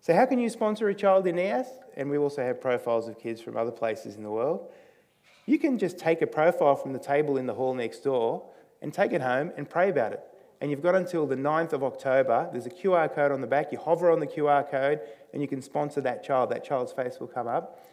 So, 0.00 0.14
how 0.14 0.26
can 0.26 0.38
you 0.38 0.48
sponsor 0.48 0.88
a 0.88 0.94
child 0.94 1.26
in 1.26 1.36
Nias? 1.36 1.66
And 1.96 2.10
we 2.10 2.18
also 2.18 2.42
have 2.42 2.60
profiles 2.60 3.08
of 3.08 3.18
kids 3.18 3.40
from 3.40 3.56
other 3.56 3.70
places 3.70 4.16
in 4.16 4.22
the 4.22 4.30
world. 4.30 4.70
You 5.46 5.58
can 5.58 5.78
just 5.78 5.98
take 5.98 6.22
a 6.22 6.26
profile 6.26 6.76
from 6.76 6.92
the 6.92 6.98
table 6.98 7.38
in 7.38 7.46
the 7.46 7.54
hall 7.54 7.74
next 7.74 8.00
door 8.00 8.44
and 8.82 8.92
take 8.92 9.12
it 9.12 9.22
home 9.22 9.52
and 9.56 9.68
pray 9.68 9.88
about 9.88 10.12
it. 10.12 10.20
And 10.60 10.70
you've 10.70 10.82
got 10.82 10.94
until 10.94 11.26
the 11.26 11.36
9th 11.36 11.72
of 11.72 11.84
October. 11.84 12.48
There's 12.50 12.66
a 12.66 12.70
QR 12.70 13.14
code 13.14 13.30
on 13.30 13.40
the 13.40 13.46
back. 13.46 13.72
You 13.72 13.78
hover 13.78 14.10
on 14.10 14.20
the 14.20 14.26
QR 14.26 14.68
code 14.70 15.00
and 15.32 15.42
you 15.42 15.48
can 15.48 15.60
sponsor 15.60 16.00
that 16.00 16.24
child. 16.24 16.50
That 16.50 16.64
child's 16.64 16.92
face 16.92 17.18
will 17.20 17.26
come 17.26 17.46
up. 17.46 17.84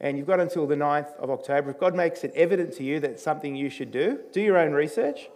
And 0.00 0.18
you've 0.18 0.26
got 0.26 0.40
until 0.40 0.66
the 0.66 0.74
9th 0.74 1.14
of 1.16 1.30
October. 1.30 1.70
If 1.70 1.78
God 1.78 1.94
makes 1.94 2.24
it 2.24 2.32
evident 2.34 2.74
to 2.74 2.84
you 2.84 3.00
that 3.00 3.10
it's 3.10 3.22
something 3.22 3.56
you 3.56 3.70
should 3.70 3.90
do, 3.90 4.20
do 4.32 4.40
your 4.40 4.58
own 4.58 4.72
research, 4.72 5.30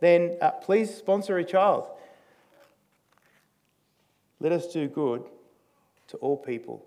then 0.00 0.38
uh, 0.40 0.52
please 0.52 0.94
sponsor 0.94 1.36
a 1.38 1.44
child. 1.44 1.88
Let 4.40 4.52
us 4.52 4.72
do 4.72 4.88
good 4.88 5.24
to 6.08 6.16
all 6.18 6.36
people, 6.36 6.84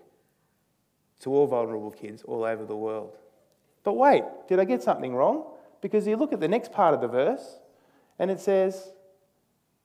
to 1.20 1.30
all 1.30 1.46
vulnerable 1.46 1.90
kids 1.90 2.22
all 2.22 2.44
over 2.44 2.64
the 2.64 2.76
world. 2.76 3.16
But 3.82 3.94
wait, 3.94 4.24
did 4.48 4.60
I 4.60 4.64
get 4.64 4.82
something 4.82 5.14
wrong? 5.14 5.44
Because 5.80 6.06
you 6.06 6.16
look 6.16 6.32
at 6.32 6.40
the 6.40 6.48
next 6.48 6.72
part 6.72 6.94
of 6.94 7.00
the 7.00 7.08
verse 7.08 7.58
and 8.18 8.30
it 8.30 8.40
says, 8.40 8.92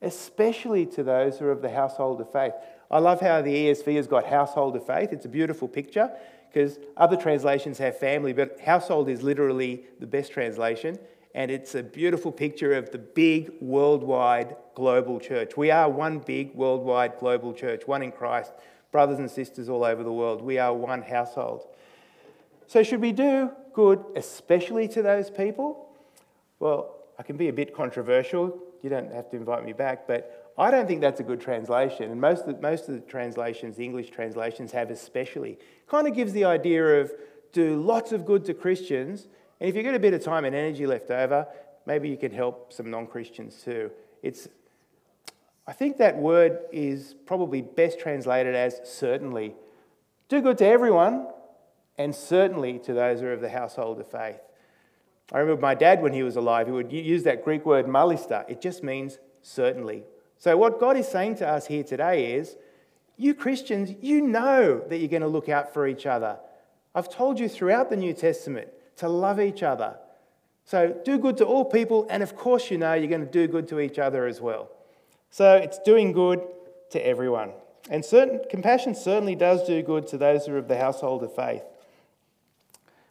especially 0.01 0.85
to 0.85 1.03
those 1.03 1.39
who 1.39 1.45
are 1.45 1.51
of 1.51 1.61
the 1.61 1.69
household 1.69 2.21
of 2.21 2.31
faith. 2.31 2.53
I 2.91 2.99
love 2.99 3.21
how 3.21 3.41
the 3.41 3.53
ESV 3.53 3.95
has 3.95 4.07
got 4.07 4.25
household 4.25 4.75
of 4.75 4.85
faith. 4.85 5.11
It's 5.11 5.25
a 5.25 5.29
beautiful 5.29 5.67
picture 5.67 6.11
because 6.47 6.77
other 6.95 7.17
translations 7.17 7.77
have 7.79 7.97
family, 7.97 8.33
but 8.33 8.59
household 8.59 9.09
is 9.09 9.23
literally 9.23 9.83
the 9.99 10.07
best 10.07 10.31
translation 10.31 10.99
and 11.35 11.51
it's 11.51 11.75
a 11.75 11.83
beautiful 11.83 12.31
picture 12.31 12.73
of 12.73 12.91
the 12.91 12.97
big 12.97 13.51
worldwide 13.59 14.55
global 14.73 15.19
church. 15.19 15.57
We 15.57 15.69
are 15.69 15.89
one 15.89 16.19
big 16.19 16.55
worldwide 16.55 17.19
global 17.19 17.53
church, 17.53 17.85
one 17.85 18.01
in 18.01 18.13
Christ, 18.13 18.53
brothers 18.89 19.19
and 19.19 19.29
sisters 19.29 19.67
all 19.67 19.83
over 19.83 20.01
the 20.01 20.13
world. 20.13 20.41
We 20.41 20.59
are 20.59 20.73
one 20.73 21.01
household. 21.01 21.67
So, 22.67 22.83
should 22.83 23.01
we 23.01 23.11
do 23.11 23.51
good 23.73 24.03
especially 24.15 24.87
to 24.87 25.01
those 25.01 25.29
people? 25.29 25.89
Well, 26.59 26.95
I 27.19 27.23
can 27.23 27.35
be 27.35 27.49
a 27.49 27.53
bit 27.53 27.75
controversial. 27.75 28.57
You 28.81 28.89
don't 28.89 29.11
have 29.11 29.29
to 29.31 29.35
invite 29.35 29.65
me 29.65 29.73
back, 29.73 30.07
but 30.07 30.53
I 30.57 30.71
don't 30.71 30.87
think 30.87 31.01
that's 31.01 31.19
a 31.19 31.23
good 31.23 31.41
translation. 31.41 32.11
And 32.11 32.21
most 32.21 32.45
of 32.45 32.55
the, 32.55 32.61
most 32.61 32.87
of 32.87 32.95
the 32.95 33.01
translations, 33.01 33.75
the 33.75 33.83
English 33.83 34.09
translations, 34.09 34.71
have 34.71 34.89
especially. 34.89 35.59
Kind 35.89 36.07
of 36.07 36.15
gives 36.15 36.31
the 36.31 36.45
idea 36.45 37.01
of 37.01 37.11
do 37.51 37.81
lots 37.81 38.13
of 38.13 38.25
good 38.25 38.45
to 38.45 38.53
Christians 38.53 39.27
and 39.59 39.69
if 39.69 39.75
you've 39.75 39.85
got 39.85 39.95
a 39.95 39.99
bit 39.99 40.13
of 40.13 40.23
time 40.23 40.45
and 40.45 40.55
energy 40.55 40.85
left 40.85 41.09
over, 41.11 41.47
maybe 41.85 42.09
you 42.09 42.17
can 42.17 42.31
help 42.31 42.73
some 42.73 42.89
non 42.89 43.07
Christians 43.07 43.61
too. 43.63 43.91
It's, 44.21 44.47
I 45.67 45.73
think 45.73 45.97
that 45.97 46.17
word 46.17 46.59
is 46.71 47.15
probably 47.25 47.61
best 47.61 47.99
translated 47.99 48.55
as 48.55 48.79
certainly. 48.83 49.55
Do 50.27 50.41
good 50.41 50.57
to 50.57 50.65
everyone, 50.65 51.27
and 51.97 52.13
certainly 52.13 52.79
to 52.79 52.93
those 52.93 53.21
who 53.21 53.27
are 53.27 53.33
of 53.33 53.41
the 53.41 53.49
household 53.49 53.99
of 53.99 54.07
faith. 54.07 54.39
I 55.31 55.39
remember 55.39 55.61
my 55.61 55.75
dad, 55.75 56.01
when 56.01 56.13
he 56.13 56.23
was 56.23 56.35
alive, 56.35 56.67
he 56.67 56.73
would 56.73 56.91
use 56.91 57.23
that 57.23 57.43
Greek 57.43 57.65
word 57.65 57.87
malista. 57.87 58.47
It 58.49 58.61
just 58.61 58.83
means 58.83 59.17
certainly. 59.41 60.03
So, 60.37 60.57
what 60.57 60.79
God 60.79 60.97
is 60.97 61.07
saying 61.07 61.37
to 61.37 61.47
us 61.47 61.67
here 61.67 61.83
today 61.83 62.33
is 62.33 62.57
you 63.17 63.33
Christians, 63.33 63.95
you 64.01 64.21
know 64.21 64.83
that 64.89 64.97
you're 64.97 65.07
going 65.07 65.21
to 65.21 65.27
look 65.27 65.49
out 65.49 65.73
for 65.73 65.87
each 65.87 66.05
other. 66.05 66.37
I've 66.93 67.09
told 67.09 67.39
you 67.39 67.47
throughout 67.47 67.89
the 67.89 67.95
New 67.95 68.13
Testament 68.13 68.69
to 68.97 69.09
love 69.09 69.39
each 69.39 69.63
other. 69.63 69.97
So, 70.65 70.99
do 71.05 71.19
good 71.19 71.37
to 71.37 71.45
all 71.45 71.65
people, 71.65 72.07
and 72.09 72.23
of 72.23 72.35
course, 72.35 72.71
you 72.71 72.77
know 72.77 72.93
you're 72.93 73.09
going 73.09 73.25
to 73.25 73.31
do 73.31 73.47
good 73.47 73.67
to 73.67 73.79
each 73.79 73.99
other 73.99 74.25
as 74.25 74.41
well. 74.41 74.69
So, 75.29 75.55
it's 75.55 75.77
doing 75.79 76.11
good 76.11 76.41
to 76.89 77.05
everyone. 77.05 77.51
And 77.89 78.03
certain, 78.03 78.41
compassion 78.49 78.95
certainly 78.95 79.35
does 79.35 79.65
do 79.67 79.81
good 79.83 80.07
to 80.07 80.17
those 80.17 80.45
who 80.45 80.53
are 80.53 80.57
of 80.57 80.67
the 80.67 80.77
household 80.77 81.23
of 81.23 81.35
faith. 81.35 81.61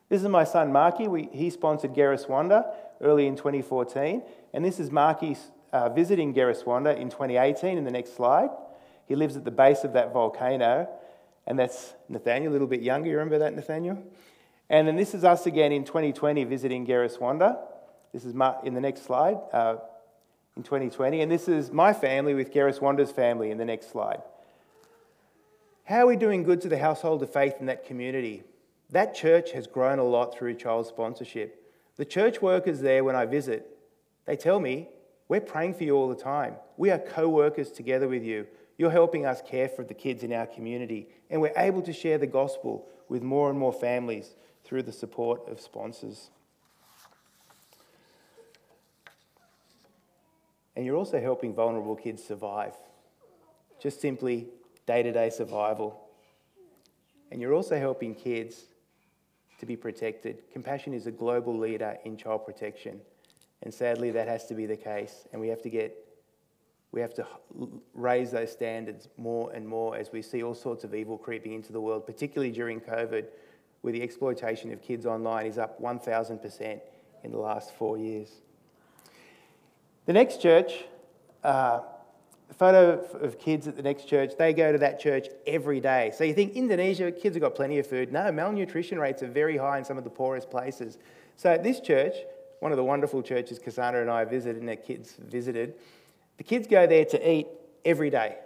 This 0.08 0.22
is 0.22 0.28
my 0.28 0.44
son 0.44 0.72
Marky. 0.72 1.08
We, 1.08 1.28
he 1.32 1.50
sponsored 1.50 1.94
Geriswanda 1.94 2.66
early 3.00 3.26
in 3.26 3.36
2014. 3.36 4.22
And 4.52 4.64
this 4.64 4.80
is 4.80 4.90
Marky 4.90 5.36
uh, 5.72 5.88
visiting 5.88 6.34
Geriswanda 6.34 6.96
in 6.96 7.08
2018 7.08 7.78
in 7.78 7.84
the 7.84 7.90
next 7.90 8.16
slide. 8.16 8.50
He 9.06 9.14
lives 9.14 9.36
at 9.36 9.44
the 9.44 9.50
base 9.50 9.84
of 9.84 9.92
that 9.92 10.12
volcano. 10.12 10.88
And 11.46 11.58
that's 11.58 11.94
Nathaniel, 12.08 12.50
a 12.50 12.54
little 12.54 12.66
bit 12.66 12.80
younger. 12.80 13.08
You 13.08 13.16
remember 13.16 13.38
that, 13.40 13.54
Nathaniel? 13.54 14.02
And 14.70 14.88
then 14.88 14.96
this 14.96 15.14
is 15.14 15.24
us 15.24 15.46
again 15.46 15.72
in 15.72 15.84
2020 15.84 16.44
visiting 16.44 16.86
Geriswanda. 16.86 17.58
This 18.12 18.24
is 18.24 18.34
in 18.64 18.74
the 18.74 18.80
next 18.80 19.04
slide 19.04 19.38
uh, 19.52 19.76
in 20.56 20.62
2020. 20.62 21.20
And 21.20 21.30
this 21.30 21.48
is 21.48 21.70
my 21.70 21.92
family 21.92 22.34
with 22.34 22.52
Geriswanda's 22.52 23.10
family 23.10 23.50
in 23.50 23.58
the 23.58 23.64
next 23.64 23.90
slide. 23.90 24.22
How 25.84 25.98
are 25.98 26.06
we 26.06 26.16
doing 26.16 26.44
good 26.44 26.60
to 26.62 26.68
the 26.68 26.78
household 26.78 27.22
of 27.22 27.32
faith 27.32 27.56
in 27.60 27.66
that 27.66 27.84
community? 27.84 28.42
That 28.90 29.14
church 29.14 29.52
has 29.52 29.66
grown 29.66 29.98
a 29.98 30.04
lot 30.04 30.34
through 30.34 30.54
child 30.54 30.86
sponsorship. 30.86 31.60
The 31.96 32.04
church 32.04 32.40
workers 32.40 32.80
there, 32.80 33.04
when 33.04 33.16
I 33.16 33.26
visit, 33.26 33.78
they 34.24 34.36
tell 34.36 34.60
me, 34.60 34.88
We're 35.28 35.40
praying 35.40 35.74
for 35.74 35.84
you 35.84 35.96
all 35.96 36.08
the 36.08 36.14
time. 36.14 36.54
We 36.76 36.90
are 36.90 36.98
co 36.98 37.28
workers 37.28 37.70
together 37.70 38.08
with 38.08 38.22
you. 38.22 38.46
You're 38.76 38.90
helping 38.90 39.24
us 39.24 39.40
care 39.40 39.68
for 39.68 39.84
the 39.84 39.94
kids 39.94 40.22
in 40.22 40.32
our 40.32 40.46
community, 40.46 41.08
and 41.30 41.40
we're 41.40 41.52
able 41.56 41.82
to 41.82 41.92
share 41.92 42.18
the 42.18 42.26
gospel 42.26 42.88
with 43.08 43.22
more 43.22 43.50
and 43.50 43.58
more 43.58 43.72
families 43.72 44.34
through 44.64 44.82
the 44.82 44.92
support 44.92 45.48
of 45.48 45.60
sponsors. 45.60 46.30
And 50.76 50.84
you're 50.84 50.96
also 50.96 51.20
helping 51.20 51.54
vulnerable 51.54 51.94
kids 51.94 52.24
survive, 52.24 52.74
just 53.80 54.00
simply 54.00 54.48
day 54.86 55.02
to 55.02 55.12
day 55.12 55.30
survival. 55.30 56.00
And 57.30 57.40
you're 57.40 57.54
also 57.54 57.78
helping 57.78 58.14
kids 58.14 58.64
to 59.60 59.66
be 59.66 59.76
protected. 59.76 60.42
Compassion 60.52 60.94
is 60.94 61.06
a 61.06 61.12
global 61.12 61.56
leader 61.56 61.96
in 62.04 62.16
child 62.16 62.44
protection. 62.44 63.00
And 63.62 63.72
sadly, 63.72 64.10
that 64.10 64.28
has 64.28 64.46
to 64.46 64.54
be 64.54 64.66
the 64.66 64.76
case. 64.76 65.26
And 65.32 65.40
we 65.40 65.48
have 65.48 65.62
to 65.62 65.70
get 65.70 66.03
we 66.94 67.00
have 67.00 67.12
to 67.12 67.26
raise 67.92 68.30
those 68.30 68.52
standards 68.52 69.08
more 69.16 69.50
and 69.52 69.66
more 69.66 69.96
as 69.96 70.12
we 70.12 70.22
see 70.22 70.44
all 70.44 70.54
sorts 70.54 70.84
of 70.84 70.94
evil 70.94 71.18
creeping 71.18 71.52
into 71.52 71.72
the 71.72 71.80
world, 71.80 72.06
particularly 72.06 72.52
during 72.52 72.80
COVID, 72.80 73.26
where 73.80 73.92
the 73.92 74.00
exploitation 74.00 74.72
of 74.72 74.80
kids 74.80 75.04
online 75.04 75.46
is 75.46 75.58
up 75.58 75.82
1,000% 75.82 76.80
in 77.24 77.32
the 77.32 77.36
last 77.36 77.74
four 77.74 77.98
years. 77.98 78.28
The 80.06 80.12
next 80.12 80.40
church, 80.40 80.84
uh, 81.42 81.80
photo 82.52 83.00
of 83.20 83.40
kids 83.40 83.66
at 83.66 83.74
the 83.74 83.82
next 83.82 84.06
church, 84.06 84.34
they 84.38 84.52
go 84.52 84.70
to 84.70 84.78
that 84.78 85.00
church 85.00 85.26
every 85.48 85.80
day. 85.80 86.12
So 86.16 86.22
you 86.22 86.32
think 86.32 86.54
Indonesia, 86.54 87.10
kids 87.10 87.34
have 87.34 87.42
got 87.42 87.56
plenty 87.56 87.80
of 87.80 87.88
food. 87.88 88.12
No, 88.12 88.30
malnutrition 88.30 89.00
rates 89.00 89.20
are 89.24 89.28
very 89.28 89.56
high 89.56 89.78
in 89.78 89.84
some 89.84 89.98
of 89.98 90.04
the 90.04 90.10
poorest 90.10 90.48
places. 90.48 90.98
So 91.36 91.58
this 91.58 91.80
church, 91.80 92.14
one 92.60 92.70
of 92.70 92.76
the 92.76 92.84
wonderful 92.84 93.20
churches 93.20 93.58
Cassandra 93.58 94.00
and 94.00 94.10
I 94.10 94.24
visited 94.24 94.58
and 94.58 94.68
their 94.68 94.76
kids 94.76 95.16
visited, 95.18 95.74
the 96.36 96.44
kids 96.44 96.66
go 96.66 96.86
there 96.86 97.04
to 97.04 97.30
eat 97.30 97.46
every 97.84 98.10
day. 98.10 98.36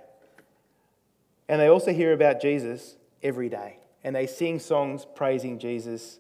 And 1.49 1.61
they 1.61 1.69
also 1.69 1.93
hear 1.93 2.13
about 2.13 2.41
Jesus 2.41 2.97
every 3.23 3.49
day. 3.49 3.79
And 4.05 4.15
they 4.15 4.27
sing 4.27 4.59
songs 4.59 5.07
praising 5.15 5.59
Jesus 5.59 6.19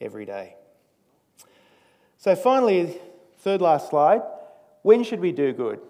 every 0.00 0.26
day. 0.26 0.56
So 2.18 2.36
finally, 2.36 2.98
third 3.38 3.60
last 3.60 3.90
slide. 3.90 4.22
When 4.82 5.02
should 5.02 5.20
we 5.20 5.32
do 5.32 5.52
good? 5.52 5.80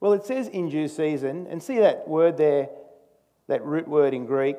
Well, 0.00 0.12
it 0.12 0.24
says 0.24 0.48
in 0.48 0.68
due 0.68 0.88
season, 0.88 1.46
and 1.48 1.62
see 1.62 1.78
that 1.78 2.06
word 2.06 2.36
there, 2.36 2.68
that 3.48 3.64
root 3.64 3.88
word 3.88 4.14
in 4.14 4.26
Greek, 4.26 4.56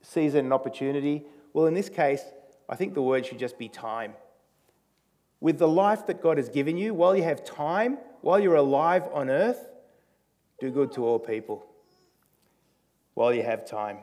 season 0.00 0.46
and 0.46 0.52
opportunity. 0.52 1.24
Well, 1.52 1.66
in 1.66 1.74
this 1.74 1.88
case, 1.88 2.22
I 2.68 2.76
think 2.76 2.94
the 2.94 3.02
word 3.02 3.26
should 3.26 3.38
just 3.38 3.58
be 3.58 3.68
time. 3.68 4.14
With 5.40 5.58
the 5.58 5.68
life 5.68 6.06
that 6.06 6.22
God 6.22 6.38
has 6.38 6.48
given 6.48 6.78
you, 6.78 6.94
while 6.94 7.14
you 7.14 7.22
have 7.24 7.44
time, 7.44 7.98
while 8.24 8.40
you're 8.40 8.56
alive 8.56 9.06
on 9.12 9.28
earth, 9.28 9.68
do 10.58 10.70
good 10.70 10.90
to 10.92 11.04
all 11.04 11.18
people 11.18 11.66
while 13.12 13.34
you 13.34 13.42
have 13.42 13.68
time. 13.68 13.98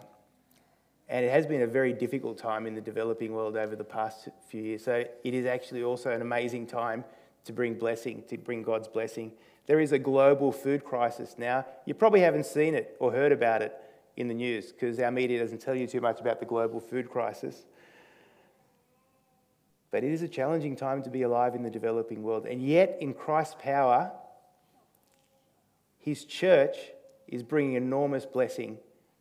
And 1.09 1.25
it 1.25 1.31
has 1.31 1.47
been 1.47 1.63
a 1.63 1.67
very 1.67 1.91
difficult 1.91 2.37
time 2.37 2.67
in 2.67 2.75
the 2.75 2.81
developing 2.81 3.33
world 3.33 3.57
over 3.57 3.75
the 3.75 3.83
past 3.83 4.29
few 4.47 4.61
years. 4.61 4.83
So 4.83 5.03
it 5.23 5.33
is 5.33 5.47
actually 5.47 5.81
also 5.81 6.11
an 6.11 6.21
amazing 6.21 6.67
time 6.67 7.03
to 7.45 7.51
bring 7.51 7.73
blessing, 7.73 8.23
to 8.29 8.37
bring 8.37 8.61
God's 8.61 8.87
blessing. 8.87 9.31
There 9.65 9.79
is 9.79 9.91
a 9.91 9.99
global 9.99 10.51
food 10.51 10.83
crisis 10.83 11.35
now. 11.39 11.65
You 11.87 11.95
probably 11.95 12.21
haven't 12.21 12.45
seen 12.45 12.75
it 12.75 12.95
or 12.99 13.11
heard 13.11 13.31
about 13.31 13.63
it 13.63 13.75
in 14.17 14.27
the 14.27 14.35
news 14.35 14.71
because 14.71 14.99
our 14.99 15.11
media 15.11 15.39
doesn't 15.39 15.61
tell 15.61 15.75
you 15.75 15.87
too 15.87 15.99
much 15.99 16.21
about 16.21 16.39
the 16.39 16.45
global 16.45 16.79
food 16.79 17.09
crisis. 17.09 17.65
But 19.91 20.03
it 20.03 20.11
is 20.11 20.21
a 20.21 20.27
challenging 20.27 20.75
time 20.75 21.03
to 21.03 21.09
be 21.09 21.21
alive 21.21 21.53
in 21.53 21.63
the 21.63 21.69
developing 21.69 22.23
world. 22.23 22.45
And 22.45 22.61
yet, 22.61 22.97
in 23.01 23.13
Christ's 23.13 23.55
power, 23.59 24.11
his 25.99 26.25
church 26.25 26.77
is 27.27 27.43
bringing 27.43 27.73
enormous 27.73 28.25
blessing 28.25 28.77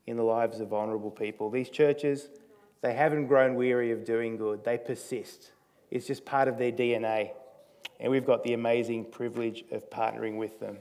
in 0.07 0.17
the 0.17 0.23
lives 0.23 0.61
of 0.61 0.69
vulnerable 0.69 1.11
people. 1.11 1.51
These 1.51 1.71
churches, 1.71 2.29
they 2.81 2.95
haven't 2.95 3.27
grown 3.27 3.57
weary 3.57 3.91
of 3.91 4.05
doing 4.05 4.37
good, 4.37 4.65
they 4.65 4.79
persist. 4.79 5.53
It's 5.91 6.07
just 6.07 6.25
part 6.25 6.49
of 6.49 6.57
their 6.57 6.73
DNA 6.73 7.33
and 8.01 8.11
we've 8.11 8.25
got 8.25 8.43
the 8.43 8.55
amazing 8.55 9.05
privilege 9.05 9.65
of 9.71 9.89
partnering 9.91 10.37
with 10.37 10.59
them. 10.59 10.79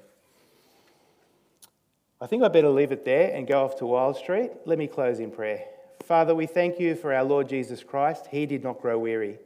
I 2.22 2.28
think 2.28 2.44
I 2.44 2.48
better 2.48 2.70
leave 2.70 2.92
it 2.92 3.06
there 3.06 3.34
and 3.34 3.46
go 3.46 3.64
off 3.64 3.78
to 3.78 3.86
Wild 3.86 4.16
Street. 4.16 4.52
Let 4.66 4.78
me 4.78 4.88
close 4.88 5.20
in 5.20 5.32
prayer. 5.32 5.66
Father, 6.04 6.34
we 6.34 6.48
thank 6.48 6.80
you 6.80 6.96
for 6.96 7.14
our 7.14 7.24
Lord 7.24 7.50
Jesus 7.50 7.84
Christ. 7.84 8.28
He 8.32 8.46
did 8.46 8.64
not 8.64 8.82
grow 8.82 8.98
weary. 8.98 9.38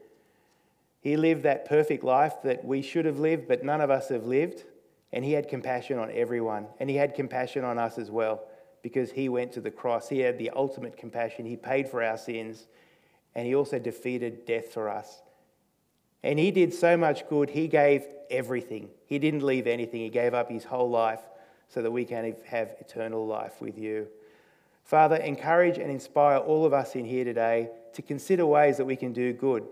He 1.03 1.17
lived 1.17 1.43
that 1.43 1.65
perfect 1.65 2.05
life 2.05 2.35
that 2.45 2.63
we 2.63 2.81
should 2.81 3.03
have 3.03 3.19
lived, 3.19 3.45
but 3.45 3.61
none 3.61 3.81
of 3.81 3.91
us 3.91 4.07
have 4.07 4.25
lived. 4.25 4.63
And 5.11 5.25
he 5.25 5.33
had 5.33 5.49
compassion 5.49 5.99
on 5.99 6.09
everyone. 6.13 6.65
And 6.79 6.89
he 6.89 6.95
had 6.95 7.13
compassion 7.13 7.65
on 7.65 7.77
us 7.77 7.97
as 7.97 8.09
well 8.09 8.45
because 8.81 9.11
he 9.11 9.27
went 9.27 9.51
to 9.51 9.61
the 9.61 9.69
cross. 9.69 10.07
He 10.07 10.19
had 10.19 10.37
the 10.37 10.49
ultimate 10.51 10.95
compassion. 10.95 11.45
He 11.45 11.57
paid 11.57 11.89
for 11.89 12.01
our 12.01 12.17
sins. 12.17 12.67
And 13.35 13.45
he 13.45 13.53
also 13.53 13.79
defeated 13.79 14.45
death 14.45 14.71
for 14.71 14.89
us. 14.89 15.21
And 16.23 16.39
he 16.39 16.51
did 16.51 16.73
so 16.73 16.95
much 16.95 17.27
good, 17.27 17.49
he 17.49 17.67
gave 17.67 18.05
everything. 18.31 18.89
He 19.05 19.19
didn't 19.19 19.43
leave 19.43 19.67
anything. 19.67 19.99
He 19.99 20.09
gave 20.09 20.33
up 20.33 20.49
his 20.49 20.63
whole 20.63 20.89
life 20.89 21.19
so 21.67 21.81
that 21.81 21.91
we 21.91 22.05
can 22.05 22.33
have 22.45 22.75
eternal 22.79 23.27
life 23.27 23.59
with 23.59 23.77
you. 23.77 24.07
Father, 24.85 25.17
encourage 25.17 25.77
and 25.77 25.91
inspire 25.91 26.37
all 26.37 26.65
of 26.65 26.71
us 26.71 26.95
in 26.95 27.03
here 27.03 27.25
today 27.25 27.71
to 27.93 28.01
consider 28.01 28.45
ways 28.45 28.77
that 28.77 28.85
we 28.85 28.95
can 28.95 29.11
do 29.11 29.33
good 29.33 29.67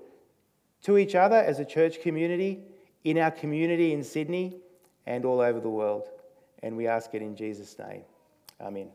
to 0.84 0.98
each 0.98 1.16
other 1.16 1.38
as 1.38 1.60
a 1.60 1.66
church 1.66 2.02
community, 2.02 2.60
in 3.04 3.18
our 3.18 3.32
community 3.32 3.94
in 3.94 4.04
Sydney, 4.04 4.58
and 5.06 5.26
all 5.26 5.40
over 5.40 5.60
the 5.60 5.70
world. 5.70 6.08
And 6.64 6.78
we 6.78 6.88
ask 6.88 7.14
it 7.14 7.22
in 7.22 7.36
Jesus' 7.36 7.78
name. 7.80 8.04
Amen. 8.60 8.90